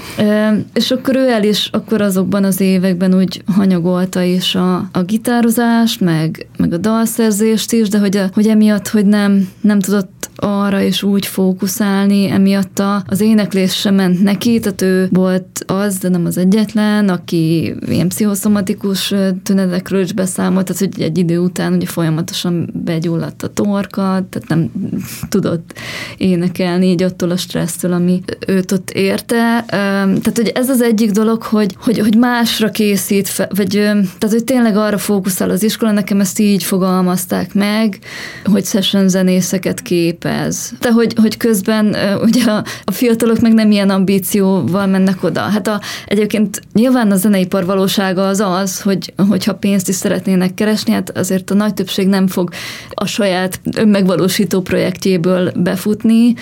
[0.73, 5.99] És akkor ő el is akkor azokban az években úgy hanyagolta is a, a gitározást,
[5.99, 10.81] meg, meg a dalszerzést is, de hogy, a, hogy emiatt, hogy nem, nem tudott arra
[10.81, 16.25] is úgy fókuszálni, emiatt az éneklés sem ment neki, tehát ő volt az, de nem
[16.25, 22.69] az egyetlen, aki ilyen pszichoszomatikus tünetekről is beszámolt, tehát hogy egy idő után ugye folyamatosan
[22.73, 24.71] begyulladt a torka, tehát nem
[25.29, 25.73] tudott
[26.17, 29.63] énekelni így attól a stressztől, ami őt ott érte.
[29.67, 34.43] Tehát, hogy ez az egyik dolog, hogy, hogy, hogy másra készít, fe, vagy tehát, hogy
[34.43, 37.99] tényleg arra fókuszál az iskola, nekem ezt így fogalmazták meg,
[38.43, 40.71] hogy session zenészeket képez, ez.
[40.79, 42.43] De hogy, hogy közben ugye
[42.85, 45.41] a, fiatalok meg nem ilyen ambícióval mennek oda.
[45.41, 50.93] Hát a, egyébként nyilván a zeneipar valósága az az, hogy hogyha pénzt is szeretnének keresni,
[50.93, 52.49] hát azért a nagy többség nem fog
[52.89, 56.33] a saját önmegvalósító projektjéből befutni.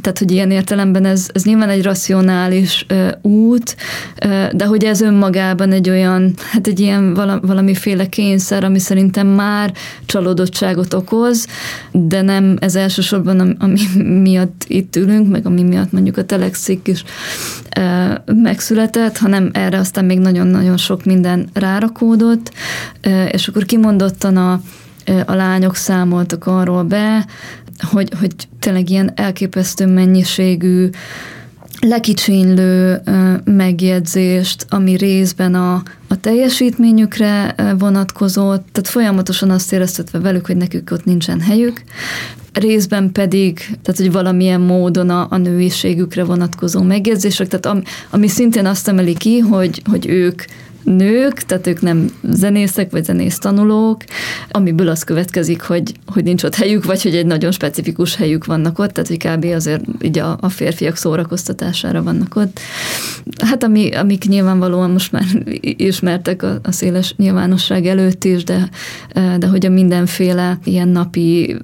[0.00, 3.76] Tehát, hogy ilyen értelemben ez, ez nyilván egy racionális uh, út,
[4.24, 9.26] uh, de hogy ez önmagában egy olyan, hát egy ilyen vala, valamiféle kényszer, ami szerintem
[9.26, 9.72] már
[10.06, 11.46] csalódottságot okoz,
[11.92, 13.17] de nem ez elsősorban,
[13.58, 13.80] ami
[14.28, 17.04] miatt itt ülünk, meg ami miatt mondjuk a Telexik is
[17.78, 22.52] uh, megszületett, hanem erre aztán még nagyon-nagyon sok minden rárakódott,
[23.30, 24.60] és akkor kimondottan a
[25.26, 27.26] a lányok számoltak arról be,
[27.80, 30.88] hogy, hogy tényleg ilyen elképesztő mennyiségű
[31.80, 33.02] lekicsinylő
[33.44, 41.04] megjegyzést, ami részben a, a teljesítményükre vonatkozott, tehát folyamatosan azt éreztetve velük, hogy nekük ott
[41.04, 41.82] nincsen helyük,
[42.52, 48.66] részben pedig, tehát hogy valamilyen módon a, a nőiségükre vonatkozó megjegyzések, tehát ami, ami szintén
[48.66, 50.42] azt emeli ki, hogy, hogy ők
[50.96, 54.04] nők, tehát ők nem zenészek vagy zenész tanulók,
[54.50, 58.78] amiből az következik, hogy, hogy nincs ott helyük, vagy hogy egy nagyon specifikus helyük vannak
[58.78, 59.54] ott, tehát hogy kb.
[59.54, 62.60] azért így a, a férfiak szórakoztatására vannak ott.
[63.44, 65.24] Hát ami, amik nyilvánvalóan most már
[65.60, 68.68] ismertek a, a széles nyilvánosság előtt is, de,
[69.38, 71.56] de hogy a mindenféle ilyen napi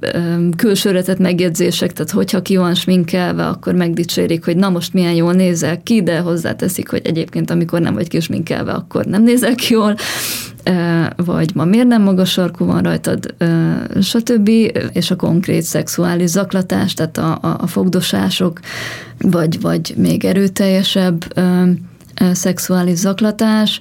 [0.56, 5.82] külsőretett megjegyzések, tehát hogyha ki van sminkelve, akkor megdicsérik, hogy na most milyen jól nézel
[5.82, 9.96] ki, de hozzáteszik, hogy egyébként amikor nem vagy kisminkelve, akkor nem nézel ki jól,
[11.16, 13.35] vagy ma miért nem magas sarkú van rajtad,
[14.03, 14.48] stb.
[14.92, 18.61] És a konkrét szexuális zaklatás, tehát a, a, a fogdosások,
[19.18, 21.35] vagy, vagy még erőteljesebb
[22.33, 23.81] szexuális zaklatás,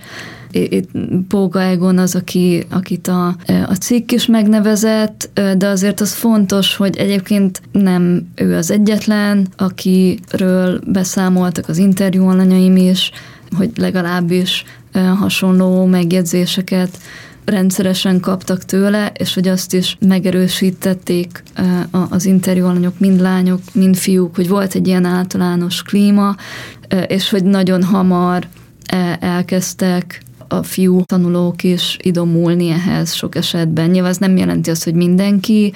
[0.52, 0.90] itt
[1.28, 6.98] Póga Egon az, aki, akit a, a cikk is megnevezett, de azért az fontos, hogy
[6.98, 13.12] egyébként nem ő az egyetlen, akiről beszámoltak az interjú alanyaim is,
[13.58, 16.98] hogy legalábbis hasonló megjegyzéseket
[17.46, 21.44] rendszeresen kaptak tőle, és hogy azt is megerősítették
[22.10, 26.36] az interjú alanyok, mind lányok, mind fiúk, hogy volt egy ilyen általános klíma,
[27.08, 28.48] és hogy nagyon hamar
[29.20, 30.22] elkezdtek
[30.58, 33.90] a fiú tanulók is idomulni ehhez sok esetben.
[33.90, 35.74] Nyilván ez nem jelenti azt, hogy mindenki,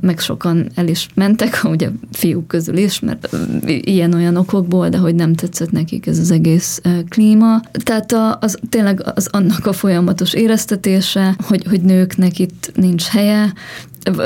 [0.00, 3.28] meg sokan el is mentek, ugye fiúk közül is, mert
[3.66, 7.60] ilyen-olyan okokból, de hogy nem tetszett nekik ez az egész klíma.
[7.72, 13.52] Tehát az, tényleg az annak a folyamatos éreztetése, hogy, hogy nőknek itt nincs helye,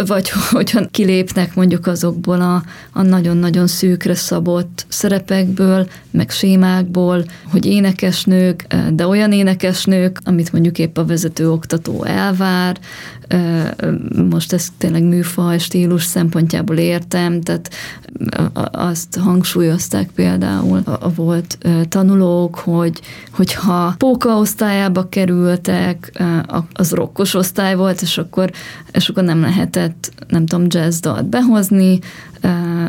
[0.07, 2.63] vagy hogyha kilépnek mondjuk azokból a,
[2.93, 10.99] a nagyon-nagyon szűkre szabott szerepekből, meg sémákból, hogy énekesnők, de olyan énekesnők, amit mondjuk épp
[10.99, 12.79] a vezető oktató elvár,
[14.31, 17.71] most ezt tényleg műfaj, stílus szempontjából értem, tehát
[18.71, 26.23] azt hangsúlyozták például a volt tanulók, hogy hogyha póka osztályába kerültek,
[26.73, 28.51] az rokkos osztály volt, és akkor,
[28.93, 31.99] és akkor nem lehetett, nem tudom, jazz dalt behozni,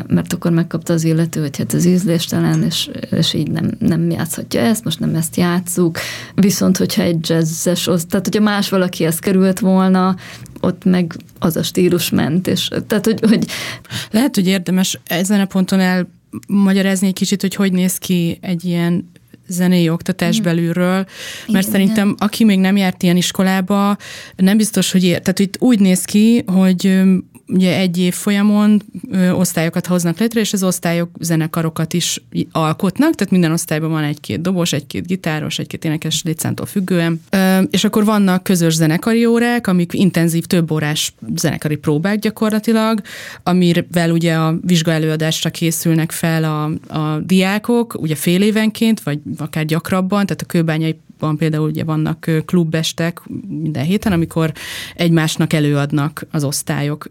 [0.06, 4.60] mert akkor megkapta az illető, hogy hát ez ízléstelen, és, és így nem, nem játszhatja
[4.60, 5.98] ezt, most nem ezt játsszuk.
[6.34, 10.16] Viszont, hogyha egy jazzes, tehát hogyha más valaki ezt került volna,
[10.60, 13.46] ott meg az a stílus ment, és tehát, hogy, hogy...
[14.10, 19.10] Lehet, hogy érdemes ezen a ponton elmagyarázni egy kicsit, hogy hogy néz ki egy ilyen
[19.48, 20.42] zenei oktatás mm.
[20.42, 21.06] belülről, mert
[21.46, 22.18] igen, szerintem igen.
[22.18, 23.96] aki még nem járt ilyen iskolába,
[24.36, 25.20] nem biztos, hogy ér.
[25.20, 27.02] Tehát itt úgy néz ki, hogy
[27.52, 33.32] ugye egy év folyamon ö, osztályokat hoznak létre, és az osztályok zenekarokat is alkotnak, tehát
[33.32, 37.22] minden osztályban van egy-két dobos, egy-két gitáros, egy-két énekes létszámtól függően.
[37.30, 43.00] Ö, és akkor vannak közös zenekari órák, amik intenzív több órás zenekari próbák gyakorlatilag,
[43.42, 46.64] amivel ugye a vizsgaelőadásra készülnek fel a,
[46.98, 52.30] a diákok, ugye fél évenként, vagy akár gyakrabban, tehát a kőbányai van például ugye vannak
[52.44, 54.52] klubestek minden héten, amikor
[54.94, 57.06] egymásnak előadnak az osztályok.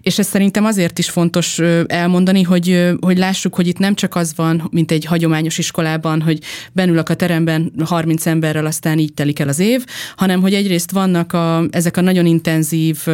[0.00, 4.32] És ez szerintem azért is fontos elmondani, hogy, hogy lássuk, hogy itt nem csak az
[4.36, 6.38] van, mint egy hagyományos iskolában, hogy
[6.72, 9.84] benülök a teremben 30 emberrel, aztán így telik el az év,
[10.16, 13.06] hanem hogy egyrészt vannak a, ezek a nagyon intenzív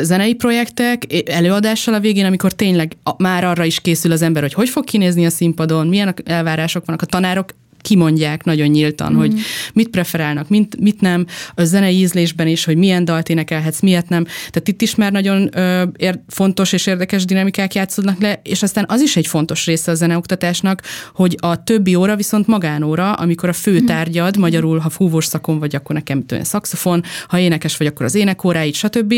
[0.00, 4.68] zenei projektek előadással a végén, amikor tényleg már arra is készül az ember, hogy hogy
[4.68, 7.48] fog kinézni a színpadon, milyen elvárások vannak a tanárok,
[7.84, 9.16] kimondják nagyon nyíltan, mm.
[9.16, 9.34] hogy
[9.74, 14.24] mit preferálnak, mit, mit nem, a zenei ízlésben is, hogy milyen dalt énekelhetsz, miért nem.
[14.24, 18.84] Tehát itt is már nagyon ö, ér, fontos és érdekes dinamikák játszódnak le, és aztán
[18.88, 20.82] az is egy fontos része a zeneoktatásnak,
[21.14, 23.84] hogy a többi óra viszont magánóra, amikor a fő mhm.
[23.84, 28.14] tárgyad, magyarul, ha fúvós szakon vagy, akkor nekem tőle szakszofon, ha énekes vagy, akkor az
[28.14, 29.14] énekóráid, stb.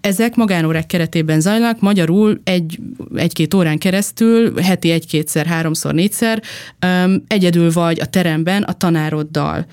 [0.00, 2.78] Ezek magánórák keretében zajlanak, magyarul egy,
[3.14, 6.42] egy-két órán keresztül, heti egy-kétszer, háromszor, négyszer,
[6.86, 9.66] um, egyedül vagy a teremben a tanároddal.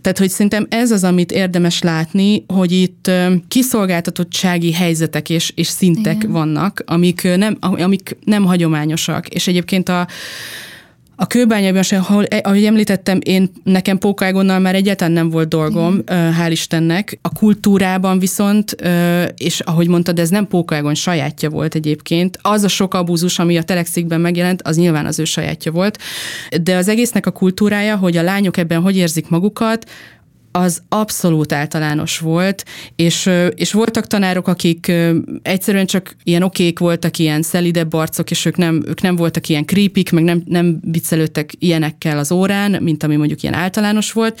[0.00, 3.10] Tehát, hogy szerintem ez az, amit érdemes látni, hogy itt
[3.48, 6.30] kiszolgáltatottsági helyzetek és, és szintek Igen.
[6.30, 9.28] vannak, amik nem, amik nem hagyományosak.
[9.28, 10.06] És egyébként a
[11.18, 16.00] a kőbányában ahol, eh, ahogy említettem, én nekem Pókágonnal már egyáltalán nem volt dolgom, mm.
[16.12, 17.18] hál' Istennek.
[17.22, 18.76] A kultúrában viszont,
[19.36, 22.38] és ahogy mondtad, ez nem Pókágon sajátja volt egyébként.
[22.42, 25.98] Az a sok abúzus, ami a Telexikben megjelent, az nyilván az ő sajátja volt.
[26.62, 29.86] De az egésznek a kultúrája, hogy a lányok ebben hogy érzik magukat,
[30.56, 32.64] az abszolút általános volt,
[32.96, 34.92] és, és voltak tanárok, akik
[35.42, 39.64] egyszerűen csak ilyen okék voltak, ilyen szelidebb arcok, és ők nem, ők nem voltak ilyen
[39.64, 44.40] creepik, meg nem, nem viccelődtek ilyenekkel az órán, mint ami mondjuk ilyen általános volt.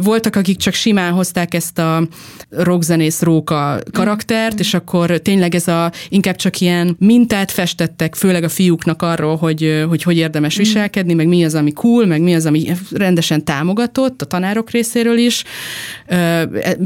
[0.00, 2.08] Voltak, akik csak simán hozták ezt a
[2.50, 8.48] rockzenész róka karaktert, és akkor tényleg ez a, inkább csak ilyen mintát festettek, főleg a
[8.48, 12.46] fiúknak arról, hogy hogy, hogy érdemes viselkedni, meg mi az, ami cool, meg mi az,
[12.46, 15.44] ami rendesen támogatott a tanárok részéről is, is.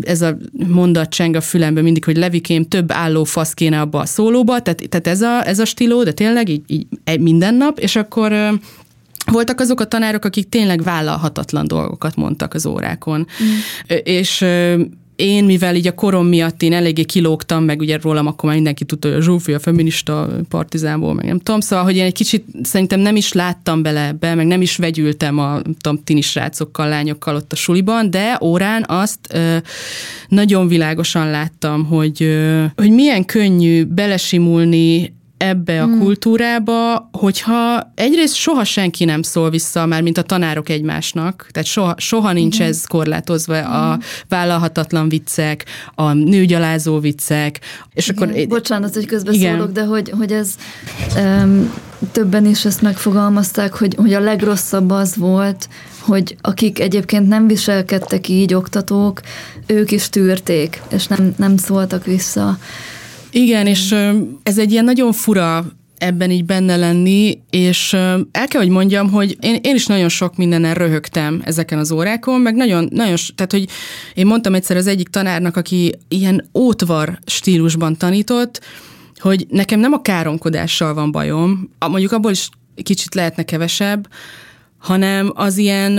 [0.00, 4.06] Ez a mondat cseng a fülembe mindig, hogy levikém több álló fasz kéne abba a
[4.06, 6.86] szólóba, tehát, tehát ez, a, ez a stíló, de tényleg így, így
[7.20, 8.58] minden nap, és akkor
[9.24, 13.26] voltak azok a tanárok, akik tényleg vállalhatatlan dolgokat mondtak az órákon.
[13.42, 13.96] Mm.
[14.02, 14.44] És
[15.20, 18.84] én, mivel így a korom miatt én eléggé kilógtam, meg ugye rólam akkor már mindenki
[18.84, 22.44] tudta, hogy a Zsófi a feminista partizánból, meg nem tudom, szóval, hogy én egy kicsit
[22.62, 27.34] szerintem nem is láttam bele ebbe, meg nem is vegyültem a tudom, tini srácokkal, lányokkal
[27.34, 29.56] ott a suliban, de órán azt ö,
[30.28, 35.98] nagyon világosan láttam, hogy, ö, hogy milyen könnyű belesimulni ebbe a hmm.
[35.98, 41.94] kultúrába, hogyha egyrészt soha senki nem szól vissza, már mint a tanárok egymásnak, tehát soha,
[41.98, 42.68] soha nincs Igen.
[42.68, 43.72] ez korlátozva, hmm.
[43.72, 43.98] a
[44.28, 47.60] vállalhatatlan viccek, a nőgyalázó viccek,
[47.94, 48.28] és Igen.
[48.28, 48.46] akkor...
[48.46, 50.54] Bocsánat, hogy közbeszólok, de hogy, hogy ez
[51.16, 51.72] um,
[52.12, 55.68] többen is ezt megfogalmazták, hogy, hogy a legrosszabb az volt,
[56.00, 59.20] hogy akik egyébként nem viselkedtek így oktatók,
[59.66, 62.58] ők is tűrték, és nem, nem szóltak vissza.
[63.30, 63.94] Igen, és
[64.42, 65.64] ez egy ilyen nagyon fura
[65.98, 67.92] ebben így benne lenni, és
[68.32, 72.40] el kell, hogy mondjam, hogy én, én is nagyon sok mindenen röhögtem ezeken az órákon,
[72.40, 73.68] meg nagyon, nagyon, tehát hogy
[74.14, 78.60] én mondtam egyszer az egyik tanárnak, aki ilyen ótvar stílusban tanított,
[79.18, 82.48] hogy nekem nem a káromkodással van bajom, mondjuk abból is
[82.82, 84.08] kicsit lehetne kevesebb,
[84.80, 85.98] hanem az ilyen,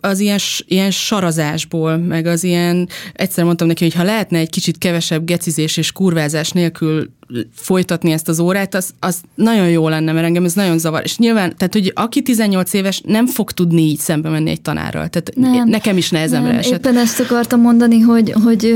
[0.00, 4.78] az ilyen, ilyen sarazásból, meg az ilyen, egyszer mondtam neki, hogy ha lehetne egy kicsit
[4.78, 7.10] kevesebb gecizés és kurvázás nélkül
[7.54, 11.00] folytatni ezt az órát, az, az nagyon jó lenne, mert engem ez nagyon zavar.
[11.04, 15.08] És nyilván, tehát hogy aki 18 éves nem fog tudni így szembe menni egy tanárral.
[15.08, 16.86] Tehát nem, nekem is nehezemre nem, esett.
[16.86, 18.74] Éppen ezt akartam mondani, hogy, hogy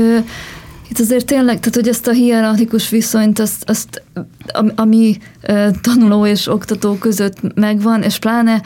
[0.89, 4.01] itt azért tényleg, tehát hogy ezt a hierarchikus viszonyt, azt, azt
[4.75, 5.17] ami
[5.81, 8.61] tanuló és oktató között megvan, és pláne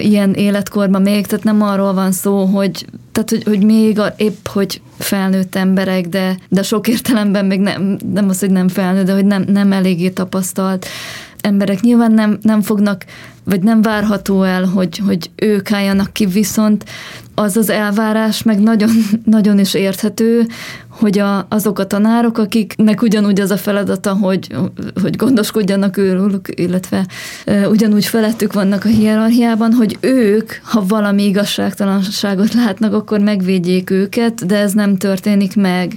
[0.00, 4.46] ilyen életkorban még, tehát nem arról van szó, hogy tehát, hogy, hogy még a, épp,
[4.46, 9.12] hogy felnőtt emberek, de, de sok értelemben még nem, nem az, hogy nem felnőtt, de
[9.12, 10.86] hogy nem, nem eléggé tapasztalt
[11.40, 11.80] emberek.
[11.80, 13.04] Nyilván nem, nem fognak,
[13.44, 16.84] vagy nem várható el, hogy, hogy ők álljanak ki, viszont
[17.38, 18.90] az az elvárás meg nagyon,
[19.24, 20.46] nagyon is érthető,
[20.88, 24.54] hogy a, azok a tanárok, akiknek ugyanúgy az a feladata, hogy,
[25.02, 27.06] hogy gondoskodjanak őrülük, illetve
[27.44, 34.46] e, ugyanúgy felettük vannak a hierarchiában, hogy ők, ha valami igazságtalanságot látnak, akkor megvédjék őket,
[34.46, 35.96] de ez nem történik meg.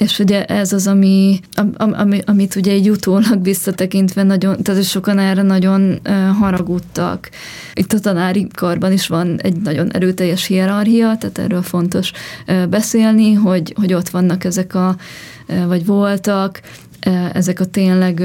[0.00, 1.40] És ugye ez az, ami,
[1.76, 6.00] ami, amit ugye egy utólag visszatekintve nagyon, tehát sokan erre nagyon
[6.38, 7.30] haragudtak.
[7.74, 12.12] Itt a tanári karban is van egy nagyon erőteljes hierarchia, tehát erről fontos
[12.70, 14.96] beszélni, hogy, hogy ott vannak ezek a,
[15.66, 16.60] vagy voltak,
[17.32, 18.22] ezek a tényleg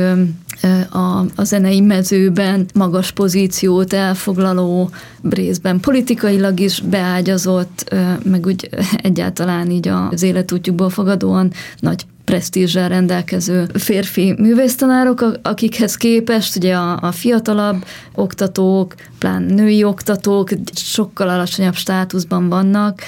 [0.89, 4.89] a, a zenei mezőben magas pozíciót elfoglaló,
[5.29, 8.69] részben politikailag is beágyazott, meg úgy
[9.09, 17.11] egyáltalán így az életútjukból fogadóan nagy presztízsel rendelkező férfi művésztanárok, akikhez képest ugye a, a
[17.11, 23.01] fiatalabb oktatók, plán női oktatók sokkal alacsonyabb státuszban vannak,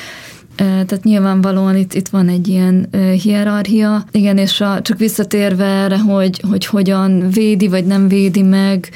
[0.58, 2.90] Tehát nyilvánvalóan itt, itt van egy ilyen
[3.22, 4.06] hierarchia.
[4.12, 8.90] Igen, és a, csak visszatérve erre, hogy, hogy hogyan védi vagy nem védi meg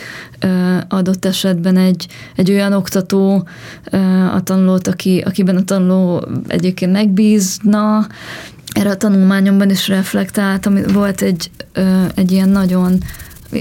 [0.88, 3.48] adott esetben egy, egy olyan oktató
[4.34, 8.08] a tanulót, aki, akiben a tanuló egyébként megbízna,
[8.72, 11.52] erre a tanulmányomban is reflektált, ami volt egy,
[12.16, 12.98] egy ilyen nagyon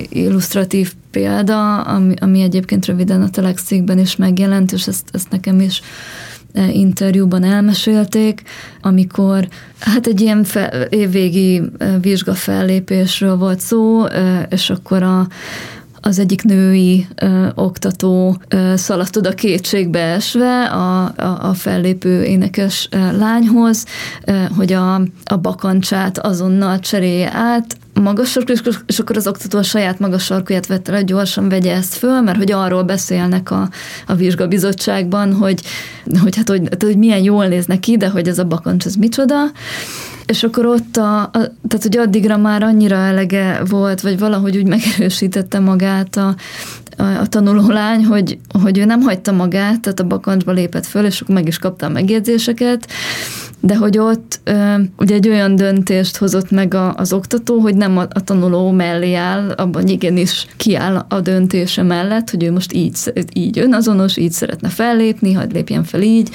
[0.09, 5.83] illusztratív példa, ami, ami egyébként röviden a Telexikben is megjelent, és ezt, ezt nekem is
[6.55, 8.43] interjúban elmesélték,
[8.83, 9.49] amikor
[9.79, 11.63] hát egy ilyen fe, évvégi
[12.01, 14.05] vizsga fellépésről volt szó,
[14.49, 15.27] és akkor a,
[16.01, 22.89] az egyik női ö, oktató ö, szaladt oda kétségbe esve a, a, a fellépő énekes
[22.91, 23.85] ö, lányhoz,
[24.25, 24.95] ö, hogy a,
[25.25, 28.53] a bakancsát azonnal cserélje át, magas sarkú,
[28.87, 32.39] és akkor az oktató a saját magas sarkuját vette le, gyorsan vegye ezt föl, mert
[32.39, 33.69] hogy arról beszélnek a,
[34.07, 35.61] a vizsgabizottságban, hogy,
[36.23, 39.37] hogy, hát, hogy, hogy milyen jól néz neki, de hogy ez a bakancs, ez micsoda,
[40.31, 41.31] és akkor ott, a, a,
[41.69, 46.35] tehát hogy addigra már annyira elege volt, vagy valahogy úgy megerősítette magát a,
[46.97, 51.05] a, a tanuló lány, hogy, hogy ő nem hagyta magát, tehát a bakancsba lépett föl,
[51.05, 52.87] és akkor meg is kapta a megjegyzéseket,
[53.61, 57.99] de hogy ott ö, ugye egy olyan döntést hozott meg a, az oktató, hogy nem
[57.99, 62.97] a, a tanuló mellé áll, abban igenis kiáll a döntése mellett, hogy ő most így,
[63.33, 66.31] így önazonos, így szeretne fellépni, hadd lépjen fel így,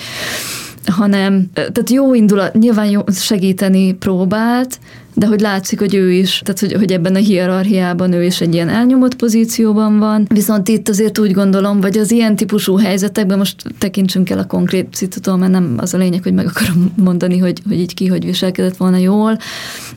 [0.88, 4.79] hanem, tehát jó indulat, nyilván jó segíteni próbált,
[5.16, 8.53] de hogy látszik, hogy ő is, tehát hogy, hogy ebben a hierarchiában ő is egy
[8.53, 13.63] ilyen elnyomott pozícióban van, viszont itt azért úgy gondolom, vagy az ilyen típusú helyzetekben most
[13.78, 17.61] tekintsünk el a konkrét szitutól, mert nem az a lényeg, hogy meg akarom mondani, hogy,
[17.68, 19.38] hogy így ki, hogy viselkedett volna jól,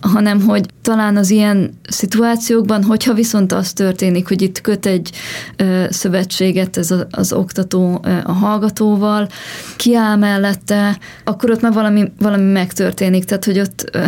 [0.00, 5.10] hanem hogy talán az ilyen szituációkban, hogyha viszont az történik, hogy itt köt egy
[5.56, 9.28] ö, szövetséget ez a, az oktató ö, a hallgatóval,
[9.76, 14.04] kiáll mellette, akkor ott már valami, valami megtörténik, tehát hogy ott ö,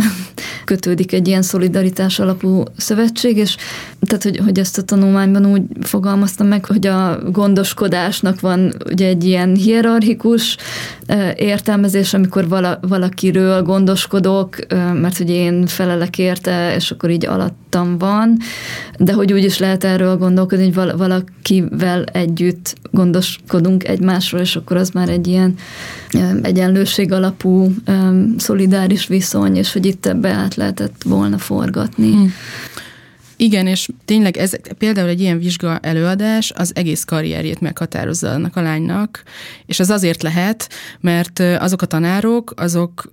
[0.64, 3.56] kötődik működik egy ilyen szolidaritás alapú szövetség, és
[4.00, 9.24] tehát, hogy, hogy ezt a tanulmányban úgy fogalmaztam meg, hogy a gondoskodásnak van ugye egy
[9.24, 10.56] ilyen hierarchikus
[11.36, 14.56] értelmezés, amikor vala, valakiről gondoskodok,
[15.00, 17.26] mert hogy én felelek érte, és akkor így
[17.74, 18.38] alattam van,
[18.98, 24.90] de hogy úgy is lehet erről gondolkodni, hogy valakivel együtt gondoskodunk egymásról, és akkor az
[24.90, 25.54] már egy ilyen
[26.42, 27.74] egyenlőség alapú
[28.36, 32.10] szolidáris viszony, és hogy itt ebbe át lehetett volna forgatni.
[32.10, 32.32] Hmm.
[33.36, 38.62] Igen, és tényleg ez például egy ilyen vizsga előadás az egész karrierjét meghatározza annak a
[38.62, 39.22] lánynak,
[39.66, 40.68] és az azért lehet,
[41.00, 43.12] mert azok a tanárok, azok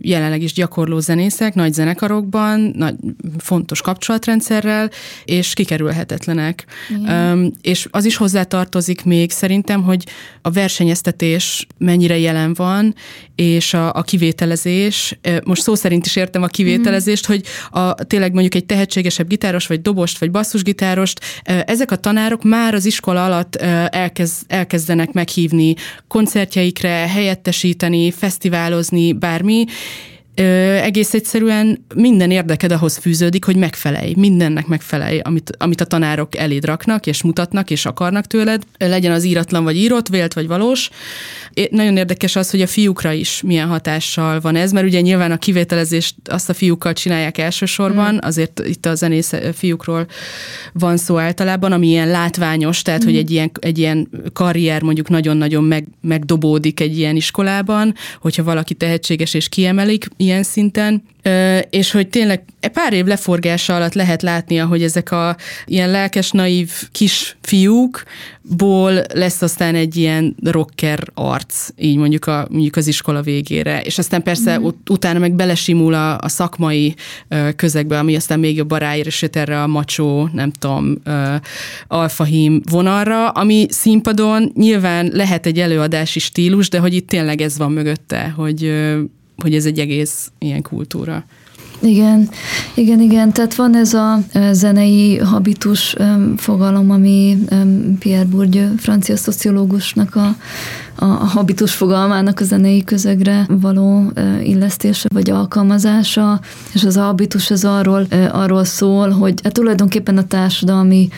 [0.00, 2.94] jelenleg is gyakorló zenészek, nagy zenekarokban, nagy,
[3.38, 4.90] fontos kapcsolatrendszerrel,
[5.24, 6.64] és kikerülhetetlenek.
[7.08, 10.06] Um, és az is hozzátartozik még szerintem, hogy
[10.42, 12.94] a versenyeztetés mennyire jelen van,
[13.34, 17.34] és a, a kivételezés, most szó szerint is értem a kivételezést, mm.
[17.34, 17.44] hogy
[17.80, 22.84] a, tényleg mondjuk egy tehetségesebb gitáros, vagy dobost, vagy basszusgitárost, ezek a tanárok már az
[22.84, 25.74] iskola alatt elkezd, elkezdenek meghívni
[26.08, 29.66] koncertjeikre, helyettesíteni, fesztiválozni, bár bármi,
[30.34, 30.42] Ö,
[30.74, 36.64] egész egyszerűen minden érdeked ahhoz fűződik, hogy megfelelj, mindennek megfelelj, amit, amit a tanárok eléd
[36.64, 40.90] raknak, és mutatnak, és akarnak tőled, legyen az íratlan, vagy írott, vélt, vagy valós.
[41.54, 45.30] É, nagyon érdekes az, hogy a fiúkra is milyen hatással van ez, mert ugye nyilván
[45.30, 48.18] a kivételezést azt a fiúkkal csinálják elsősorban, mm.
[48.20, 50.06] azért itt a zenész fiúkról
[50.72, 53.06] van szó általában, ami ilyen látványos, tehát mm.
[53.06, 58.74] hogy egy ilyen, egy ilyen karrier mondjuk nagyon-nagyon meg, megdobódik egy ilyen iskolában, hogyha valaki
[58.74, 61.02] tehetséges és kiemelik, ilyen szinten,
[61.70, 66.30] és hogy tényleg e pár év leforgása alatt lehet látni, hogy ezek a ilyen lelkes,
[66.30, 73.22] naív kis fiúkból lesz aztán egy ilyen rocker arc, így mondjuk, a, mondjuk az iskola
[73.22, 73.80] végére.
[73.80, 74.62] És aztán persze mm.
[74.62, 76.94] ut- utána meg belesimul a, a szakmai
[77.56, 80.96] közegbe, ami aztán még jobban ráéresít erre a macsó, nem tudom,
[81.86, 87.72] alfahím vonalra, ami színpadon nyilván lehet egy előadási stílus, de hogy itt tényleg ez van
[87.72, 88.72] mögötte, hogy
[89.42, 91.24] hogy ez egy egész ilyen kultúra.
[91.82, 92.28] Igen,
[92.74, 94.18] igen, igen, tehát van ez a
[94.52, 95.96] zenei habitus
[96.36, 97.38] fogalom, ami
[97.98, 100.36] Pierre Bourdieu, francia szociológusnak a
[100.94, 104.12] a habitus fogalmának a zenei közegre való
[104.42, 106.40] illesztése vagy alkalmazása,
[106.72, 111.08] és az habitus az arról, arról szól, hogy hát tulajdonképpen a társadalmi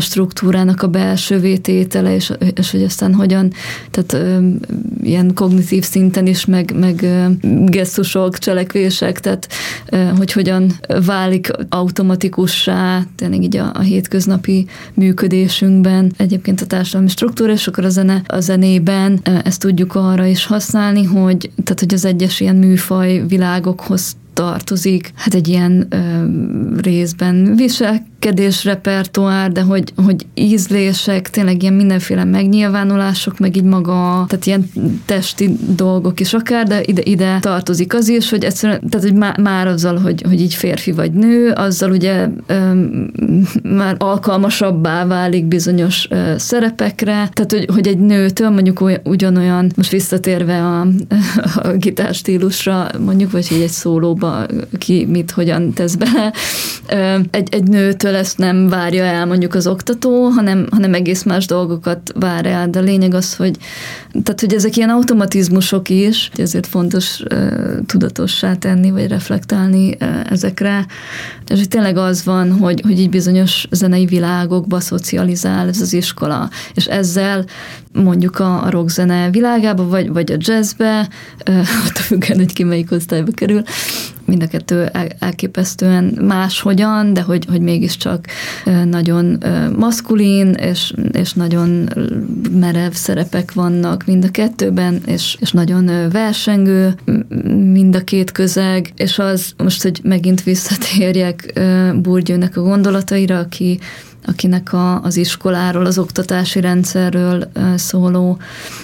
[0.00, 3.52] struktúrának a belső vététele, és, és hogy aztán hogyan,
[3.90, 4.26] tehát
[5.02, 7.06] ilyen kognitív szinten is, meg, meg
[7.64, 9.48] gesztusok, cselekvések, tehát
[10.16, 10.72] hogy hogyan
[11.06, 16.12] válik automatikussá, tényleg így a, a hétköznapi működésünkben.
[16.16, 21.04] Egyébként a társadalmi struktúra, és akkor a, zene, a zenében ezt tudjuk arra is használni,
[21.04, 26.24] hogy, tehát, hogy az egyes ilyen műfaj világokhoz tartozik, hát egy ilyen ö,
[26.80, 27.54] részben
[28.22, 34.70] viselkedés repertoár, de hogy, hogy ízlések, tényleg ilyen mindenféle megnyilvánulások, meg így maga, tehát ilyen
[35.06, 39.34] testi dolgok is akár, de ide, ide tartozik az is, hogy egyszerűen, tehát hogy má,
[39.40, 42.72] már azzal, hogy, hogy így férfi vagy nő, azzal ugye ö,
[43.62, 49.90] már alkalmasabbá válik bizonyos ö, szerepekre, tehát hogy, hogy egy nőtől mondjuk olyan, ugyanolyan, most
[49.90, 50.86] visszatérve a,
[51.62, 54.46] a gitárstílusra mondjuk, vagy hogy egy szóló abba
[54.78, 56.32] ki mit, hogyan tesz bele.
[57.30, 62.12] Egy, egy nőtől ezt nem várja el mondjuk az oktató, hanem, hanem egész más dolgokat
[62.14, 63.56] vár el, de a lényeg az, hogy,
[64.22, 67.22] tehát, hogy ezek ilyen automatizmusok is, ezért fontos
[67.86, 69.96] tudatossá tenni, vagy reflektálni
[70.28, 70.86] ezekre,
[71.46, 76.50] és hogy tényleg az van, hogy, hogy így bizonyos zenei világokba szocializál ez az iskola,
[76.74, 77.44] és ezzel
[77.92, 81.08] mondjuk a, a rockzene világába, vagy, vagy a jazzbe,
[81.86, 83.62] attól függően, hogy ki melyik osztályba kerül,
[84.24, 88.26] mind a kettő elképesztően máshogyan, de hogy, hogy mégiscsak
[88.84, 89.44] nagyon
[89.76, 91.88] maszkulin, és, és nagyon
[92.50, 96.94] merev szerepek vannak mind a kettőben, és, és nagyon versengő
[97.72, 101.60] mind a két közeg, és az, most, hogy megint visszatérjek
[102.02, 103.78] Burgyőnek a gondolataira, aki
[104.26, 108.38] akinek a, az iskoláról, az oktatási rendszerről szóló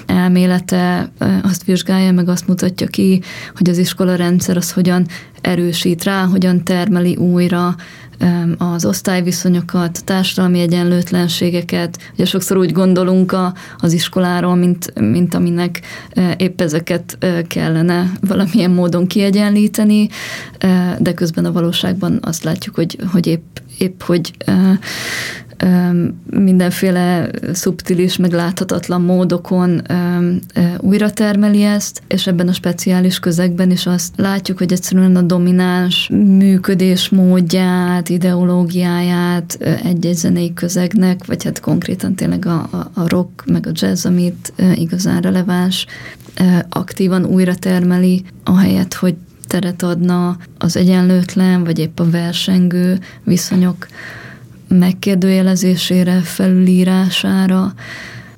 [0.07, 1.11] elmélete
[1.43, 3.23] azt vizsgálja, meg azt mutatja ki,
[3.57, 5.07] hogy az iskola rendszer az hogyan
[5.41, 7.75] erősít rá, hogyan termeli újra
[8.59, 11.99] az osztályviszonyokat, a társadalmi egyenlőtlenségeket.
[12.15, 15.81] Ugye sokszor úgy gondolunk a, az iskoláról, mint, mint aminek
[16.37, 17.19] épp ezeket
[17.49, 20.09] kellene valamilyen módon kiegyenlíteni,
[20.99, 24.33] de közben a valóságban azt látjuk, hogy, hogy épp épp hogy
[26.31, 29.83] mindenféle szubtilis, meg láthatatlan módokon
[30.79, 36.09] újra termeli ezt, és ebben a speciális közegben is azt látjuk, hogy egyszerűen a domináns
[36.13, 43.67] működés módját, ideológiáját egy-egy zenei közegnek, vagy hát konkrétan tényleg a, a, a rock, meg
[43.67, 45.87] a jazz, amit igazán releváns,
[46.69, 49.15] aktívan újra termeli, ahelyett, hogy
[49.49, 53.87] teret adna az egyenlőtlen, vagy épp a versengő viszonyok
[54.69, 57.75] megkérdőjelezésére, felülírására.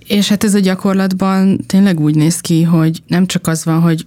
[0.06, 4.04] És hát ez a gyakorlatban tényleg úgy néz ki, hogy nem csak az van, hogy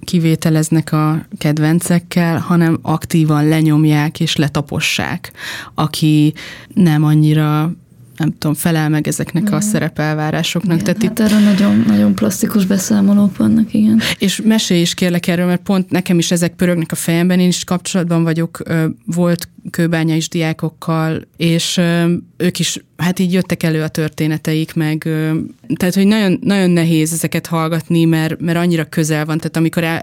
[0.00, 5.32] kivételeznek a kedvencekkel, hanem aktívan lenyomják és letapossák,
[5.74, 6.34] aki
[6.74, 7.72] nem annyira
[8.18, 10.80] nem tudom, felel meg ezeknek a szerepelvárásoknak.
[10.80, 11.24] Igen, Tehát hát itt...
[11.24, 14.00] erre nagyon, nagyon plastikus beszámolók vannak, igen.
[14.18, 17.64] És mesélj is kérlek erről, mert pont nekem is ezek pörögnek a fejemben, én is
[17.64, 18.62] kapcsolatban vagyok,
[19.04, 19.48] volt
[20.06, 21.80] is diákokkal, és
[22.36, 25.08] ők is, hát így jöttek elő a történeteik, meg
[25.74, 30.02] tehát, hogy nagyon, nagyon nehéz ezeket hallgatni, mert, mert annyira közel van, tehát amikor el,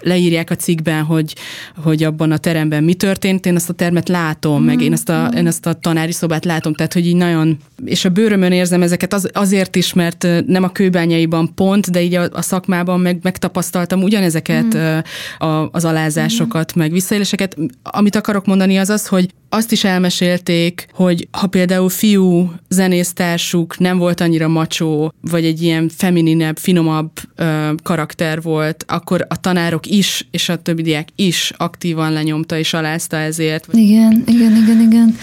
[0.00, 1.34] leírják a cikkben, hogy,
[1.76, 4.64] hogy abban a teremben mi történt, én azt a termet látom, mm.
[4.64, 8.04] meg én ezt, a, én ezt a tanári szobát látom, tehát hogy így nagyon, és
[8.04, 12.28] a bőrömön érzem ezeket az, azért is, mert nem a kőbányaiban pont, de így a,
[12.32, 14.98] a szakmában meg megtapasztaltam ugyanezeket mm.
[15.38, 16.80] a, az alázásokat, mm.
[16.80, 17.56] meg visszaéléseket.
[17.82, 23.98] Amit akarok mondani az az, hogy azt is elmesélték, hogy ha például fiú zenésztársuk nem
[23.98, 30.26] volt annyira macsó, vagy egy ilyen femininebb, finomabb ö, karakter volt, akkor a tanárok is,
[30.30, 33.66] és a többi diák is aktívan lenyomta és alázta ezért.
[33.72, 35.16] Igen, igen, igen, igen.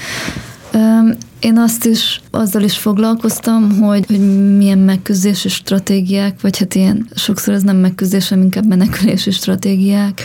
[1.40, 7.54] Én azt is, azzal is foglalkoztam, hogy, hogy milyen megküzdési stratégiák, vagy hát ilyen, sokszor
[7.54, 10.22] ez nem megküzdés, hanem inkább menekülési stratégiák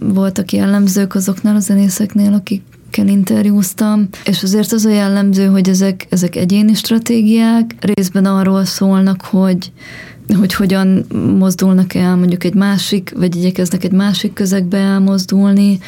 [0.00, 2.62] voltak jellemzők azoknál a zenészeknél, akik
[2.94, 9.22] akikkel interjúztam, és azért az a jellemző, hogy ezek, ezek egyéni stratégiák, részben arról szólnak,
[9.22, 9.72] hogy
[10.38, 11.06] hogy hogyan
[11.38, 15.78] mozdulnak el mondjuk egy másik, vagy igyekeznek egy másik közegbe elmozdulni,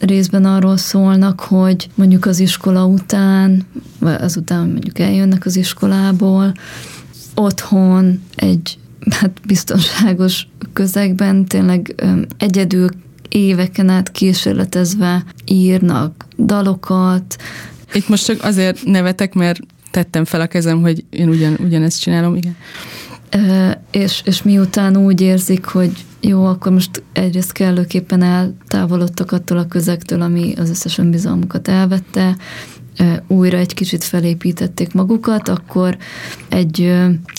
[0.00, 3.66] részben arról szólnak, hogy mondjuk az iskola után,
[3.98, 6.52] vagy azután mondjuk eljönnek az iskolából,
[7.34, 8.78] otthon egy
[9.10, 11.94] hát biztonságos közegben tényleg
[12.38, 12.88] egyedül
[13.28, 17.36] éveken át kísérletezve írnak dalokat.
[17.92, 19.60] Itt most csak azért nevetek, mert
[19.90, 22.56] tettem fel a kezem, hogy én ugyan, ugyanezt csinálom, igen.
[23.90, 30.22] És, és miután úgy érzik, hogy jó, akkor most egyrészt kellőképpen eltávolodtak attól a közegtől,
[30.22, 32.36] ami az összes önbizalmukat elvette,
[33.26, 35.96] újra egy kicsit felépítették magukat, akkor
[36.48, 36.92] egy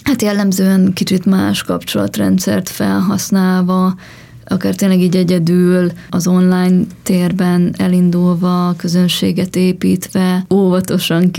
[0.03, 3.95] hát jellemzően kicsit más kapcsolatrendszert felhasználva
[4.47, 11.31] akár tényleg így egyedül az online térben elindulva, közönséget építve, óvatosan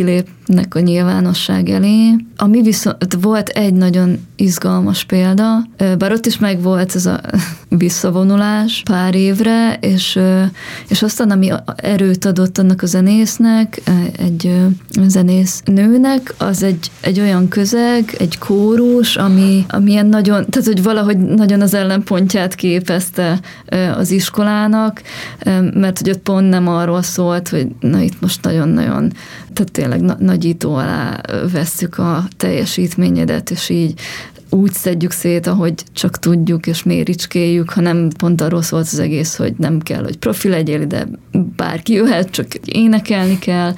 [0.46, 2.14] kilépnek a nyilvánosság elé.
[2.36, 5.66] Ami viszont volt egy nagyon izgalmas példa,
[5.98, 7.20] bár ott is meg volt ez a
[7.68, 10.18] visszavonulás pár évre, és,
[10.88, 13.82] és aztán ami erőt adott annak a zenésznek,
[14.18, 14.54] egy
[15.06, 20.82] zenész nőnek, az egy, egy olyan közeg, egy kórus, ami, ami ilyen nagyon, tehát hogy
[20.82, 23.40] valahogy nagyon az ellenpontját képezte
[23.96, 25.02] az iskolának,
[25.74, 29.12] mert hogy ott pont nem arról szólt, hogy na itt most nagyon-nagyon,
[29.52, 30.00] tehát tényleg
[30.36, 31.20] nagyító alá
[31.52, 34.00] vesszük a teljesítményedet, és így
[34.50, 39.54] úgy szedjük szét, ahogy csak tudjuk, és méricskéljük, hanem pont arról szólt az egész, hogy
[39.58, 41.08] nem kell, hogy profi legyél, de
[41.56, 43.74] bárki jöhet, csak énekelni kell,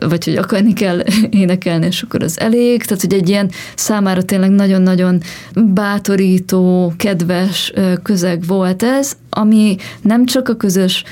[0.00, 0.98] vagy hogy akarni kell
[1.42, 2.84] énekelni, és akkor az elég.
[2.84, 5.20] Tehát, hogy egy ilyen számára tényleg nagyon-nagyon
[5.54, 7.72] bátorító, kedves
[8.02, 11.04] közeg volt ez, ami nem csak a közös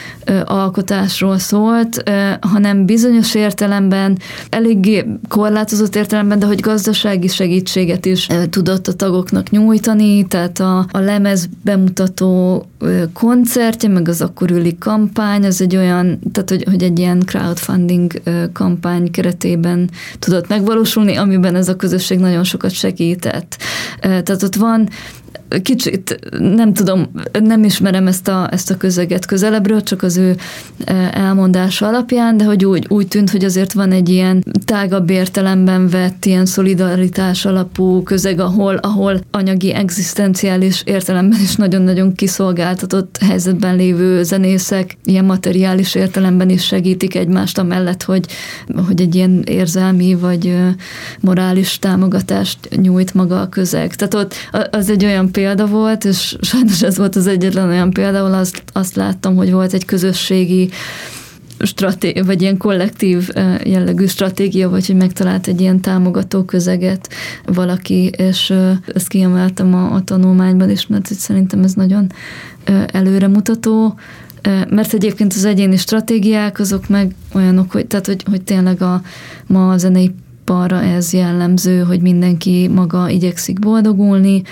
[0.45, 2.11] alkotásról szólt,
[2.41, 4.19] hanem bizonyos értelemben,
[4.51, 10.99] eléggé korlátozott értelemben, de hogy gazdasági segítséget is tudott a tagoknak nyújtani, tehát a, a
[10.99, 12.65] lemez bemutató
[13.13, 18.13] koncertje, meg az akkor üli kampány, az egy olyan, tehát hogy, hogy egy ilyen crowdfunding
[18.53, 23.57] kampány keretében tudott megvalósulni, amiben ez a közösség nagyon sokat segített.
[24.01, 24.89] Tehát ott van
[25.63, 27.11] kicsit nem tudom,
[27.41, 30.37] nem ismerem ezt a, ezt a közeget közelebbről, csak az ő
[30.85, 35.89] e, elmondása alapján, de hogy úgy, úgy tűnt, hogy azért van egy ilyen tágabb értelemben
[35.89, 44.23] vett ilyen szolidaritás alapú közeg, ahol, ahol anyagi, egzisztenciális értelemben is nagyon-nagyon kiszolgáltatott helyzetben lévő
[44.23, 48.27] zenészek ilyen materiális értelemben is segítik egymást amellett, hogy,
[48.87, 50.57] hogy egy ilyen érzelmi vagy
[51.21, 53.95] morális támogatást nyújt maga a közeg.
[53.95, 54.35] Tehát ott
[54.71, 58.63] az egy olyan példa volt, és sajnos ez volt az egyetlen olyan példa, ahol azt,
[58.73, 60.71] azt láttam, hogy volt egy közösségi
[61.59, 63.29] straté- vagy ilyen kollektív
[63.65, 67.09] jellegű stratégia, vagy hogy megtalált egy ilyen támogató közeget
[67.45, 68.53] valaki, és
[68.95, 72.13] ezt kiemeltem a, a tanulmányban is, mert szerintem ez nagyon
[72.87, 73.95] előremutató,
[74.71, 79.03] mert egyébként az egyéni stratégiák azok meg olyanok, hogy, tehát hogy, hogy tényleg a,
[79.47, 80.15] ma a zenei
[80.45, 84.43] parra ez jellemző, hogy mindenki maga igyekszik boldogulni,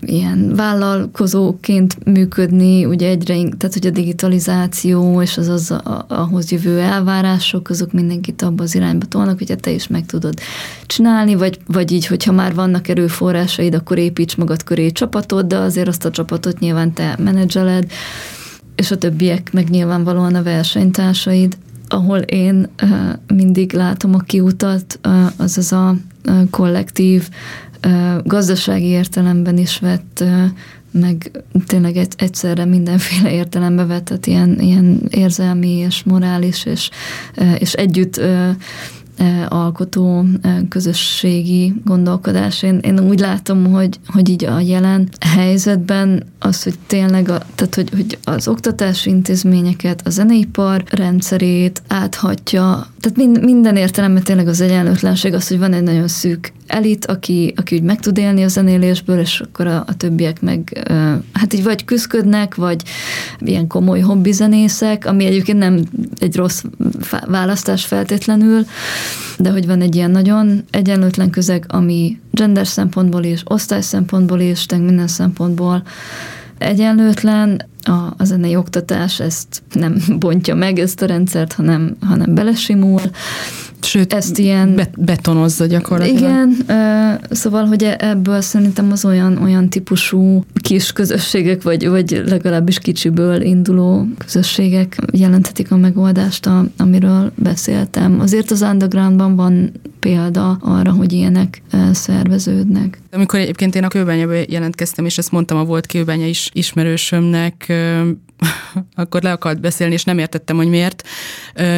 [0.00, 6.78] ilyen vállalkozóként működni, ugye egyre, tehát hogy a digitalizáció és az, az a, ahhoz jövő
[6.78, 10.34] elvárások, azok mindenkit abba az irányba tolnak, hogyha te is meg tudod
[10.86, 15.88] csinálni, vagy, vagy így, hogyha már vannak erőforrásaid, akkor építs magad köré csapatot, de azért
[15.88, 17.90] azt a csapatot nyilván te menedzseled,
[18.74, 21.56] és a többiek meg nyilvánvalóan a versenytársaid.
[21.88, 22.68] Ahol én
[23.26, 25.00] mindig látom a kiutat,
[25.36, 25.96] az az a
[26.50, 27.28] kollektív
[28.24, 30.24] gazdasági értelemben is vett,
[30.90, 31.30] meg
[31.66, 36.90] tényleg egyszerre mindenféle értelembe vett, tehát ilyen, ilyen érzelmi és morális és,
[37.58, 38.20] és együtt
[39.48, 40.24] alkotó
[40.68, 42.62] közösségi gondolkodás.
[42.62, 47.74] Én, én úgy látom, hogy, hogy így a jelen helyzetben az, hogy tényleg a, tehát
[47.74, 54.60] hogy, hogy az oktatási intézményeket, a zeneipar rendszerét áthatja, tehát mind, minden értelemben tényleg az
[54.60, 58.48] egyenlőtlenség az, hogy van egy nagyon szűk elit, aki, aki úgy meg tud élni a
[58.48, 60.88] zenélésből, és akkor a, a többiek meg
[61.32, 62.82] hát így vagy küzdködnek, vagy
[63.38, 65.82] ilyen komoly hobbizenészek, ami egyébként nem
[66.18, 66.62] egy rossz
[67.26, 68.66] választás feltétlenül,
[69.38, 74.84] de hogy van egy ilyen nagyon egyenlőtlen közeg, ami gender szempontból is, osztály szempontból tehát
[74.84, 75.82] minden szempontból
[76.58, 83.00] egyenlőtlen, a, a zenei oktatás ezt nem bontja meg ezt a rendszert, hanem, hanem belesimul,
[83.82, 84.74] Sőt, ezt ilyen...
[84.74, 86.18] Be- betonozza gyakorlatilag.
[86.18, 86.56] Igen,
[87.30, 93.40] szóval, hogy e- ebből szerintem az olyan, olyan típusú kis közösségek, vagy, vagy legalábbis kicsiből
[93.40, 98.20] induló közösségek jelenthetik a megoldást, a, amiről beszéltem.
[98.20, 101.62] Azért az undergroundban van példa arra, hogy ilyenek
[101.92, 102.98] szerveződnek.
[103.12, 107.72] Amikor egyébként én a kőbányába jelentkeztem, és ezt mondtam a volt kőbánya is ismerősömnek,
[108.94, 111.08] akkor le akart beszélni, és nem értettem, hogy miért.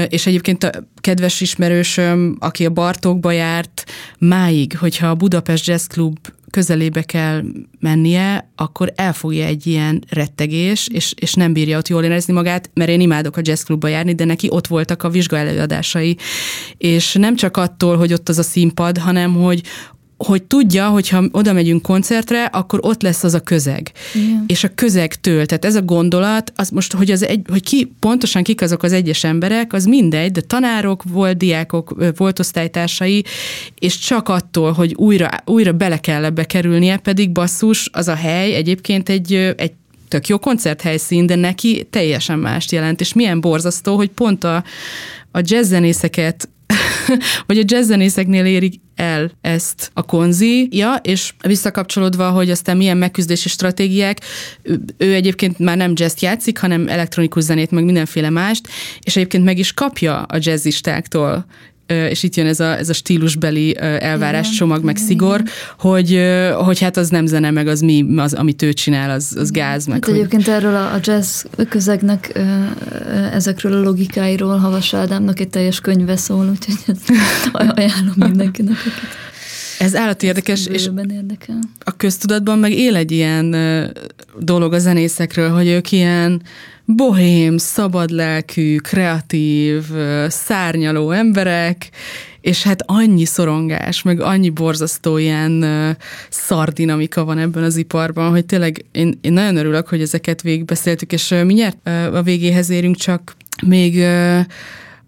[0.08, 3.84] És egyébként a kedves ismerősöm, aki a Bartókba járt,
[4.18, 6.18] máig, hogyha a Budapest Jazz Club
[6.50, 7.42] közelébe kell
[7.80, 12.90] mennie, akkor elfogja egy ilyen rettegés, és, és nem bírja ott jól érezni magát, mert
[12.90, 16.16] én imádok a jazzklubba járni, de neki ott voltak a vizsgaelőadásai.
[16.78, 19.62] És nem csak attól, hogy ott az a színpad, hanem hogy
[20.26, 23.92] hogy tudja, hogy ha oda megyünk koncertre, akkor ott lesz az a közeg.
[24.14, 24.44] Igen.
[24.46, 28.42] És a közegtől, tehát ez a gondolat, az most, hogy, az egy, hogy ki, pontosan
[28.42, 33.24] kik azok az egyes emberek, az mindegy, de tanárok, volt diákok, volt osztálytársai,
[33.78, 38.54] és csak attól, hogy újra, újra bele kell ebbe kerülnie, pedig basszus, az a hely
[38.54, 39.72] egyébként egy, egy
[40.08, 44.64] tök jó koncerthelyszín, de neki teljesen mást jelent, és milyen borzasztó, hogy pont a,
[45.30, 46.48] a jazzzenészeket
[47.46, 53.48] hogy a jazzzenészeknél érik el ezt a konzi, ja, és visszakapcsolódva, hogy aztán milyen megküzdési
[53.48, 54.20] stratégiák,
[54.96, 58.68] ő, egyébként már nem jazz játszik, hanem elektronikus zenét, meg mindenféle mást,
[59.00, 61.46] és egyébként meg is kapja a jazzistáktól
[61.92, 65.42] és itt jön ez a, ez a stílusbeli elvárás igen, csomag, meg szigor,
[65.78, 66.20] hogy,
[66.64, 69.86] hogy hát az nem zene, meg az mi, az, amit ő csinál, az, az gáz.
[69.86, 70.14] Meg hát hogy...
[70.14, 72.40] egyébként erről a, a jazz közegnek
[73.32, 77.12] ezekről a logikáiról Havas Ádámnak egy teljes könyve szól, úgyhogy ezt
[77.76, 79.20] ajánlom mindenkinek, akit
[79.82, 81.58] ez állati érdekes, és érdekel.
[81.84, 83.56] a köztudatban meg él egy ilyen
[84.38, 86.42] dolog a zenészekről, hogy ők ilyen
[86.84, 89.84] bohém, szabadlelkű, kreatív,
[90.28, 91.90] szárnyaló emberek,
[92.40, 95.64] és hát annyi szorongás, meg annyi borzasztó ilyen
[96.28, 101.28] szardinamika van ebben az iparban, hogy tényleg én, én nagyon örülök, hogy ezeket végigbeszéltük, és
[101.28, 104.04] mindjárt a végéhez érünk, csak még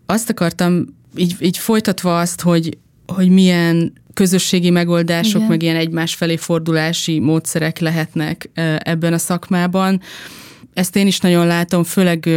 [0.07, 0.85] azt akartam,
[1.17, 5.49] így, így folytatva azt, hogy, hogy milyen közösségi megoldások, Igen.
[5.49, 10.01] meg ilyen egymás felé fordulási módszerek lehetnek ebben a szakmában.
[10.75, 12.29] Ezt én is nagyon látom, főleg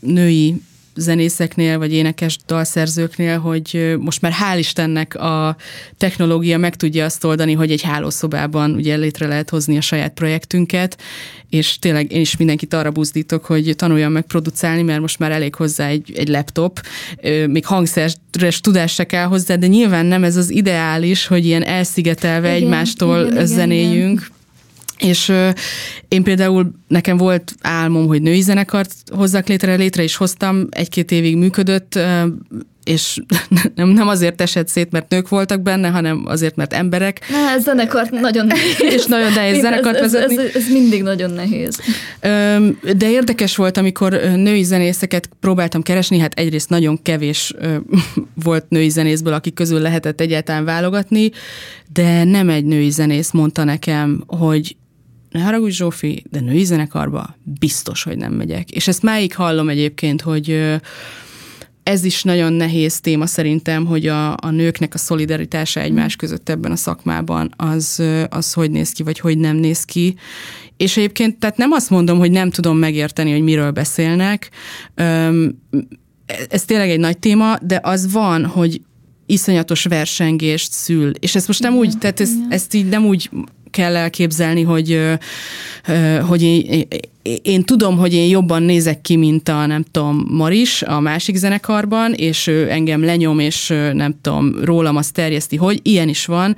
[0.00, 0.54] női
[0.96, 5.56] zenészeknél, vagy énekes dalszerzőknél, hogy most már hál' Istennek a
[5.96, 10.98] technológia meg tudja azt oldani, hogy egy hálószobában ugye létre lehet hozni a saját projektünket,
[11.50, 15.54] és tényleg én is mindenkit arra buzdítok, hogy tanuljon meg producálni, mert most már elég
[15.54, 16.80] hozzá egy, egy laptop,
[17.46, 22.56] még hangszeres tudás se kell hozzá, de nyilván nem ez az ideális, hogy ilyen elszigetelve
[22.56, 24.18] igen, egymástól igen, zenéjünk.
[24.20, 24.34] Igen
[24.98, 25.32] és
[26.08, 31.36] én például nekem volt álmom, hogy női zenekart hozzak létre, létre is hoztam, egy-két évig
[31.36, 31.98] működött,
[32.86, 33.20] és
[33.74, 37.20] nem, nem azért esett szét, mert nők voltak benne, hanem azért, mert emberek.
[37.30, 38.76] Na, ez zenekart nagyon nehéz.
[38.80, 40.36] és nagyon nehéz zenekart ez, vezetni.
[40.36, 41.80] Ez, ez, ez mindig nagyon nehéz.
[42.96, 47.54] De érdekes volt, amikor női zenészeket próbáltam keresni, hát egyrészt nagyon kevés
[48.44, 51.30] volt női zenészből, akik közül lehetett egyáltalán válogatni,
[51.92, 54.76] de nem egy női zenész mondta nekem, hogy
[55.30, 58.70] ne haragudj Zsófi, de női zenekarba biztos, hogy nem megyek.
[58.70, 60.76] És ezt máig hallom egyébként, hogy
[61.86, 66.70] ez is nagyon nehéz téma szerintem, hogy a, a nőknek a szolidaritása egymás között ebben
[66.72, 70.14] a szakmában az, az hogy néz ki, vagy hogy nem néz ki.
[70.76, 74.50] És egyébként tehát nem azt mondom, hogy nem tudom megérteni, hogy miről beszélnek.
[76.48, 78.80] Ez tényleg egy nagy téma, de az van, hogy
[79.26, 81.10] iszonyatos versengést szül.
[81.18, 83.30] És ezt most nem úgy, tehát ezt, ezt így nem úgy
[83.76, 85.00] kell elképzelni, hogy,
[86.26, 86.86] hogy én,
[87.42, 92.12] én tudom, hogy én jobban nézek ki, mint a nem tudom, Maris a másik zenekarban,
[92.12, 96.56] és ő engem lenyom, és nem tudom, rólam azt terjeszti, hogy ilyen is van,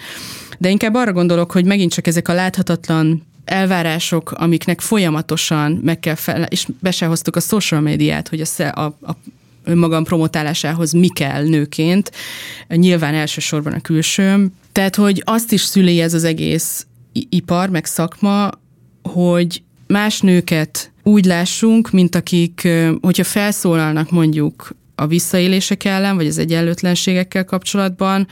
[0.58, 6.14] de inkább arra gondolok, hogy megint csak ezek a láthatatlan elvárások, amiknek folyamatosan meg kell
[6.14, 9.16] fel, és be se hoztuk a social médiát, hogy a, a, a
[9.64, 12.10] önmagam promotálásához mi kell nőként,
[12.68, 14.52] nyilván elsősorban a külsőm.
[14.72, 18.50] Tehát, hogy azt is szüli ez az egész ipar, meg szakma,
[19.02, 22.68] hogy más nőket úgy lássunk, mint akik,
[23.00, 28.26] hogyha felszólalnak mondjuk a visszaélések ellen, vagy az egyenlőtlenségekkel kapcsolatban,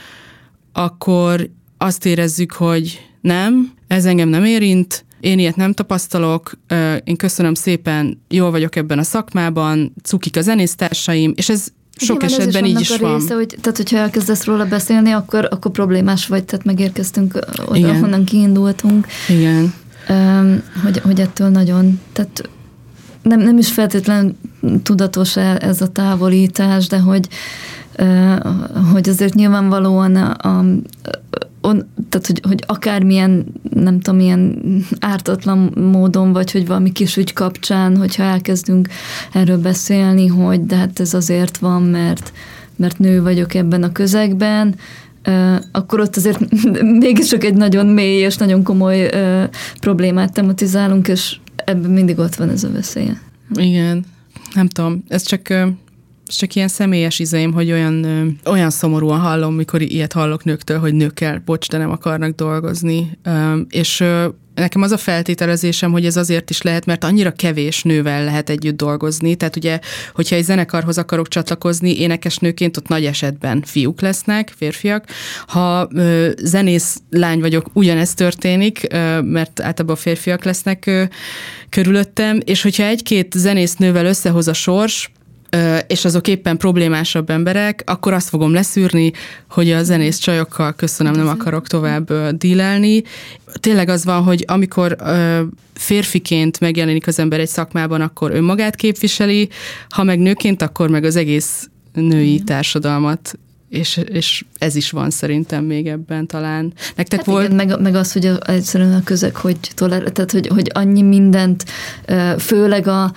[0.72, 6.58] akkor azt érezzük, hogy nem, ez engem nem érint, én ilyet nem tapasztalok,
[7.04, 12.40] én köszönöm szépen, jól vagyok ebben a szakmában, cukik a zenésztársaim, és ez sok Igen,
[12.40, 13.18] esetben így is van.
[13.18, 17.90] Része, hogy, tehát, hogyha elkezdesz róla beszélni, akkor, akkor problémás vagy, tehát megérkeztünk oda, Igen.
[17.90, 19.06] ahonnan kiindultunk.
[19.28, 19.74] Igen.
[20.82, 22.48] hogy, hogy ettől nagyon, tehát
[23.22, 24.38] nem, nem is feltétlen
[24.82, 27.28] tudatos ez a távolítás, de hogy,
[28.92, 30.64] hogy azért nyilvánvalóan a, a,
[31.66, 34.62] on, tehát hogy, hogy akármilyen, nem tudom, ilyen
[35.00, 38.88] ártatlan módon, vagy hogy valami kis ügy kapcsán, hogyha elkezdünk
[39.32, 42.32] erről beszélni, hogy de hát ez azért van, mert,
[42.76, 44.74] mert nő vagyok ebben a közegben,
[45.72, 46.40] akkor ott azért
[47.00, 49.10] mégis csak egy nagyon mély és nagyon komoly
[49.80, 53.20] problémát tematizálunk, és ebben mindig ott van ez a veszélye.
[53.54, 54.04] Igen,
[54.54, 55.54] nem tudom, ez csak
[56.26, 60.78] ez csak ilyen személyes izeim, hogy olyan, ö, olyan szomorúan hallom, mikor ilyet hallok nőktől,
[60.78, 63.18] hogy nőkkel, bocs, de nem akarnak dolgozni.
[63.22, 67.82] Ö, és ö, nekem az a feltételezésem, hogy ez azért is lehet, mert annyira kevés
[67.82, 69.34] nővel lehet együtt dolgozni.
[69.34, 69.78] Tehát ugye,
[70.14, 75.04] hogyha egy zenekarhoz akarok csatlakozni, énekesnőként ott nagy esetben fiúk lesznek, férfiak.
[75.46, 81.02] Ha ö, zenész lány vagyok, ugyanezt történik, ö, mert általában férfiak lesznek ö,
[81.68, 85.10] körülöttem, és hogyha egy-két zenésznővel összehoz a sors,
[85.86, 89.12] és azok éppen problémásabb emberek, akkor azt fogom leszűrni,
[89.50, 93.02] hogy a zenész csajokkal köszönöm, nem akarok tovább dílelni.
[93.60, 94.96] Tényleg az van, hogy amikor
[95.74, 99.48] férfiként megjelenik az ember egy szakmában, akkor önmagát képviseli,
[99.88, 103.38] ha meg nőként, akkor meg az egész női társadalmat
[103.76, 106.72] és, és ez is van szerintem még ebben talán.
[106.96, 107.44] Nektek hát volt...
[107.44, 111.02] Igen, meg, meg az, hogy a, egyszerűen a közeg, hogy toler, tehát hogy, hogy annyi
[111.02, 111.64] mindent,
[112.38, 113.12] főleg a,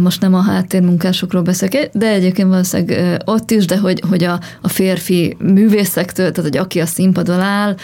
[0.00, 4.68] most nem a háttérmunkásokról beszélek, de egyébként valószínűleg ott is, de hogy, hogy a, a
[4.68, 7.76] férfi művészektől, tehát hogy aki a színpadon áll,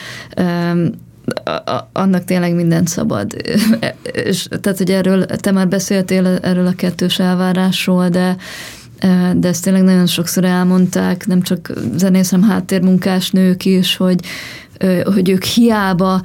[1.93, 3.37] annak tényleg mindent szabad.
[4.25, 8.37] És, tehát, hogy erről, te már beszéltél erről a kettős elvárásról, de
[9.37, 14.21] de ezt tényleg nagyon sokszor elmondták, nem csak zenész, háttérmunkás nők is, hogy,
[15.05, 16.21] hogy ők hiába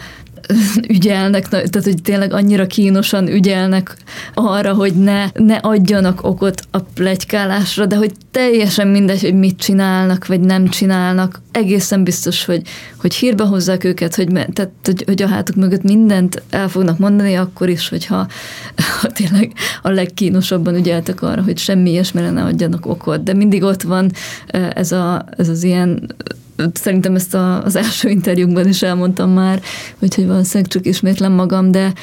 [0.95, 3.97] ügyelnek, tehát hogy tényleg annyira kínosan ügyelnek
[4.33, 10.27] arra, hogy ne, ne adjanak okot a plegykálásra, de hogy teljesen mindegy, hogy mit csinálnak,
[10.27, 12.61] vagy nem csinálnak, egészen biztos, hogy,
[12.97, 17.35] hogy hírbe hozzák őket, hogy, tehát, hogy, hogy a hátuk mögött mindent el fognak mondani,
[17.35, 18.27] akkor is, hogyha
[19.01, 23.81] ha tényleg a legkínosabban ügyeltek arra, hogy semmi ilyesmire ne adjanak okot, de mindig ott
[23.81, 24.11] van
[24.73, 26.15] ez, a, ez az ilyen
[26.73, 29.61] szerintem ezt a, az első interjúkban is elmondtam már,
[29.99, 31.93] úgyhogy valószínűleg csak ismétlem magam, de,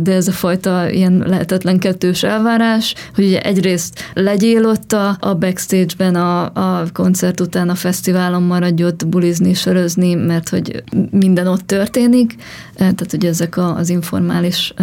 [0.00, 5.34] de ez a fajta ilyen lehetetlen kettős elvárás, hogy ugye egyrészt legyél ott a, a
[5.34, 11.66] backstage-ben a, a koncert után a fesztiválon maradj ott bulizni, sörözni, mert hogy minden ott
[11.66, 12.34] történik,
[12.74, 14.74] tehát hogy ezek az informális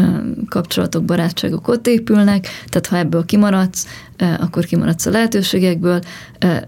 [0.49, 3.87] kapcsolatok, barátságok ott épülnek, tehát ha ebből kimaradsz,
[4.17, 6.01] akkor kimaradsz a lehetőségekből,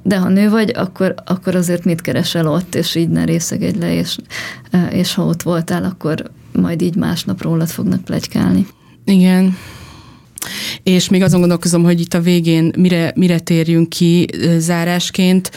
[0.03, 3.93] de ha nő vagy, akkor, akkor azért mit keresel ott, és így ne részegedj le,
[3.93, 4.17] és,
[4.89, 8.67] és ha ott voltál, akkor majd így másnap rólad fognak plegykálni.
[9.05, 9.57] Igen,
[10.83, 14.27] és még azon gondolkozom, hogy itt a végén mire, mire térjünk ki
[14.57, 15.51] zárásként.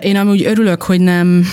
[0.00, 1.44] Én amúgy örülök, hogy nem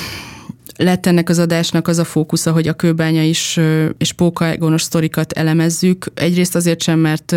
[0.84, 3.60] lett ennek az adásnak az a fókusza, hogy a kőbánya is
[3.98, 6.06] és pókagonos sztorikat elemezzük.
[6.14, 7.36] Egyrészt azért sem, mert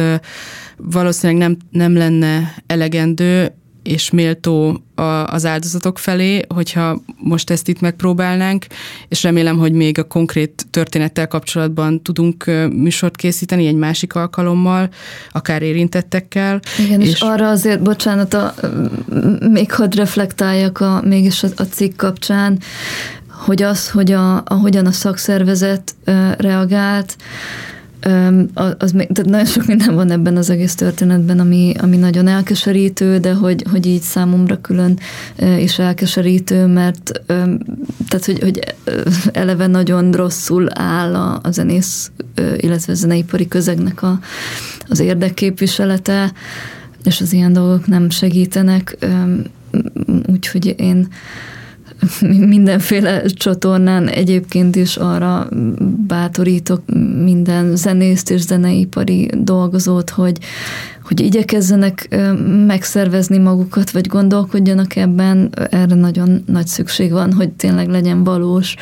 [0.76, 4.82] valószínűleg nem, nem lenne elegendő és méltó
[5.26, 8.66] az áldozatok felé, hogyha most ezt itt megpróbálnánk,
[9.09, 14.88] és remélem, hogy még a konkrét történettel kapcsolatban tudunk műsort készíteni egy másik alkalommal,
[15.32, 16.61] akár érintettekkel.
[16.86, 18.55] Igen, és, és arra azért, bocsánat, a,
[19.51, 22.59] még hadd reflektáljak a, mégis a, a cikk kapcsán,
[23.45, 25.95] hogy az, hogy a, ahogyan a szakszervezet
[26.36, 27.16] reagált,
[28.78, 33.18] az még, tehát nagyon sok minden van ebben az egész történetben, ami, ami nagyon elkeserítő,
[33.18, 34.99] de hogy, hogy így számomra külön
[35.59, 37.22] is elkeserítő, mert
[38.09, 38.74] tehát, hogy, hogy
[39.32, 42.11] eleve nagyon rosszul áll a, a zenész,
[42.57, 44.18] illetve a zeneipari közegnek a,
[44.88, 46.32] az érdekképviselete,
[47.05, 48.97] és az ilyen dolgok nem segítenek,
[50.26, 51.09] úgyhogy én
[52.55, 55.48] mindenféle csatornán egyébként is arra
[56.07, 56.82] bátorítok
[57.24, 60.38] minden zenészt és zeneipari dolgozót, hogy,
[61.03, 62.16] hogy igyekezzenek
[62.66, 68.76] megszervezni magukat, vagy gondolkodjanak ebben, erre nagyon nagy szükség van, hogy tényleg legyen valós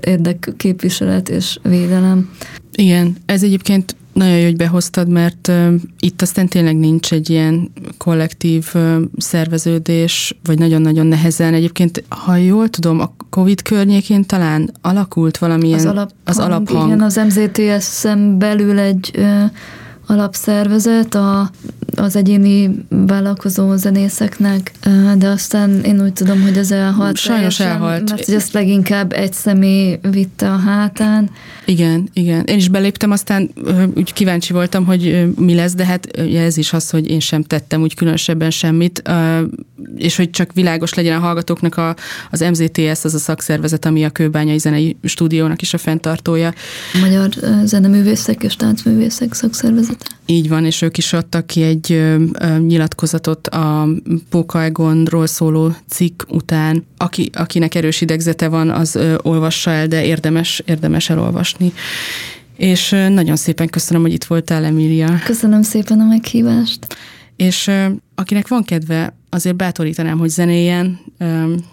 [0.00, 2.30] érdekképviselet és védelem.
[2.74, 7.72] Igen, ez egyébként nagyon jó, hogy behoztad, mert uh, itt aztán tényleg nincs egy ilyen
[7.96, 11.54] kollektív uh, szerveződés, vagy nagyon-nagyon nehezen.
[11.54, 16.86] Egyébként, ha jól tudom, a COVID környékén talán alakult valamilyen az, alap, az alaphang.
[16.86, 19.50] Igen, az MZTS-en belül egy uh,
[20.06, 21.50] alapszervezet a,
[21.96, 24.72] az egyéni vállalkozó zenészeknek,
[25.18, 27.16] de aztán én úgy tudom, hogy ez elhalt.
[27.16, 28.10] Sajnos teljesen, elhalt.
[28.10, 31.30] Mert hogy ezt leginkább egy személy vitte a hátán.
[31.64, 32.44] Igen, igen.
[32.44, 33.50] Én is beléptem, aztán
[33.94, 37.82] úgy kíváncsi voltam, hogy mi lesz, de hát ez is az, hogy én sem tettem
[37.82, 39.02] úgy különösebben semmit,
[39.96, 41.96] és hogy csak világos legyen a hallgatóknak a,
[42.30, 46.54] az MZTS, az a szakszervezet, ami a Kőbányai Zenei Stúdiónak is a fenntartója.
[47.00, 47.28] Magyar
[47.64, 50.06] Zeneművészek és Táncművészek szakszervezete.
[50.26, 52.24] Így van, és ők is adtak ki egy ö,
[52.58, 53.88] nyilatkozatot a
[54.30, 56.86] Póka Egonról szóló cikk után.
[56.96, 61.72] Aki, akinek erős idegzete van, az olvassa el, de érdemes, érdemes elolvasni.
[62.56, 65.18] És nagyon szépen köszönöm, hogy itt voltál, Emília.
[65.24, 66.86] Köszönöm szépen a meghívást.
[67.36, 67.70] És
[68.22, 71.00] akinek van kedve azért bátorítanám, hogy zenéjen.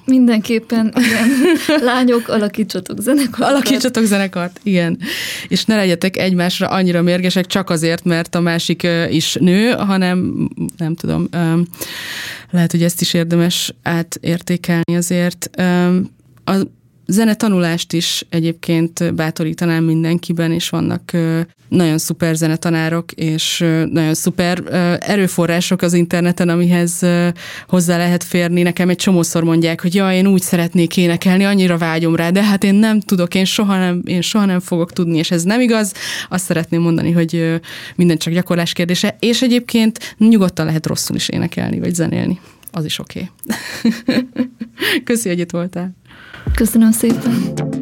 [0.06, 1.30] Mindenképpen, igen.
[1.90, 3.52] Lányok, alakítsatok zenekart.
[3.52, 5.00] Alakítsatok zenekart, igen.
[5.48, 10.96] És ne legyetek egymásra annyira mérgesek csak azért, mert a másik is nő, hanem nem
[10.96, 11.28] tudom,
[12.50, 15.50] lehet, hogy ezt is érdemes átértékelni azért.
[16.46, 16.54] A
[17.10, 21.12] zenetanulást is egyébként bátorítanám mindenkiben, és vannak
[21.70, 23.58] nagyon szuper zenetanárok, és
[23.92, 24.64] nagyon szuper
[25.00, 27.06] erőforrások az interneten, amihez
[27.68, 28.62] hozzá lehet férni.
[28.62, 32.64] Nekem egy csomószor mondják, hogy ja, én úgy szeretnék énekelni, annyira vágyom rá, de hát
[32.64, 35.94] én nem tudok, én soha nem, én soha nem fogok tudni, és ez nem igaz.
[36.30, 37.60] Azt szeretném mondani, hogy
[37.96, 42.40] minden csak gyakorlás kérdése, és egyébként nyugodtan lehet rosszul is énekelni, vagy zenélni.
[42.72, 43.30] Az is oké.
[43.44, 44.24] Okay.
[45.06, 45.98] Köszi, hogy itt voltál.
[46.56, 47.79] Köszönöm szépen.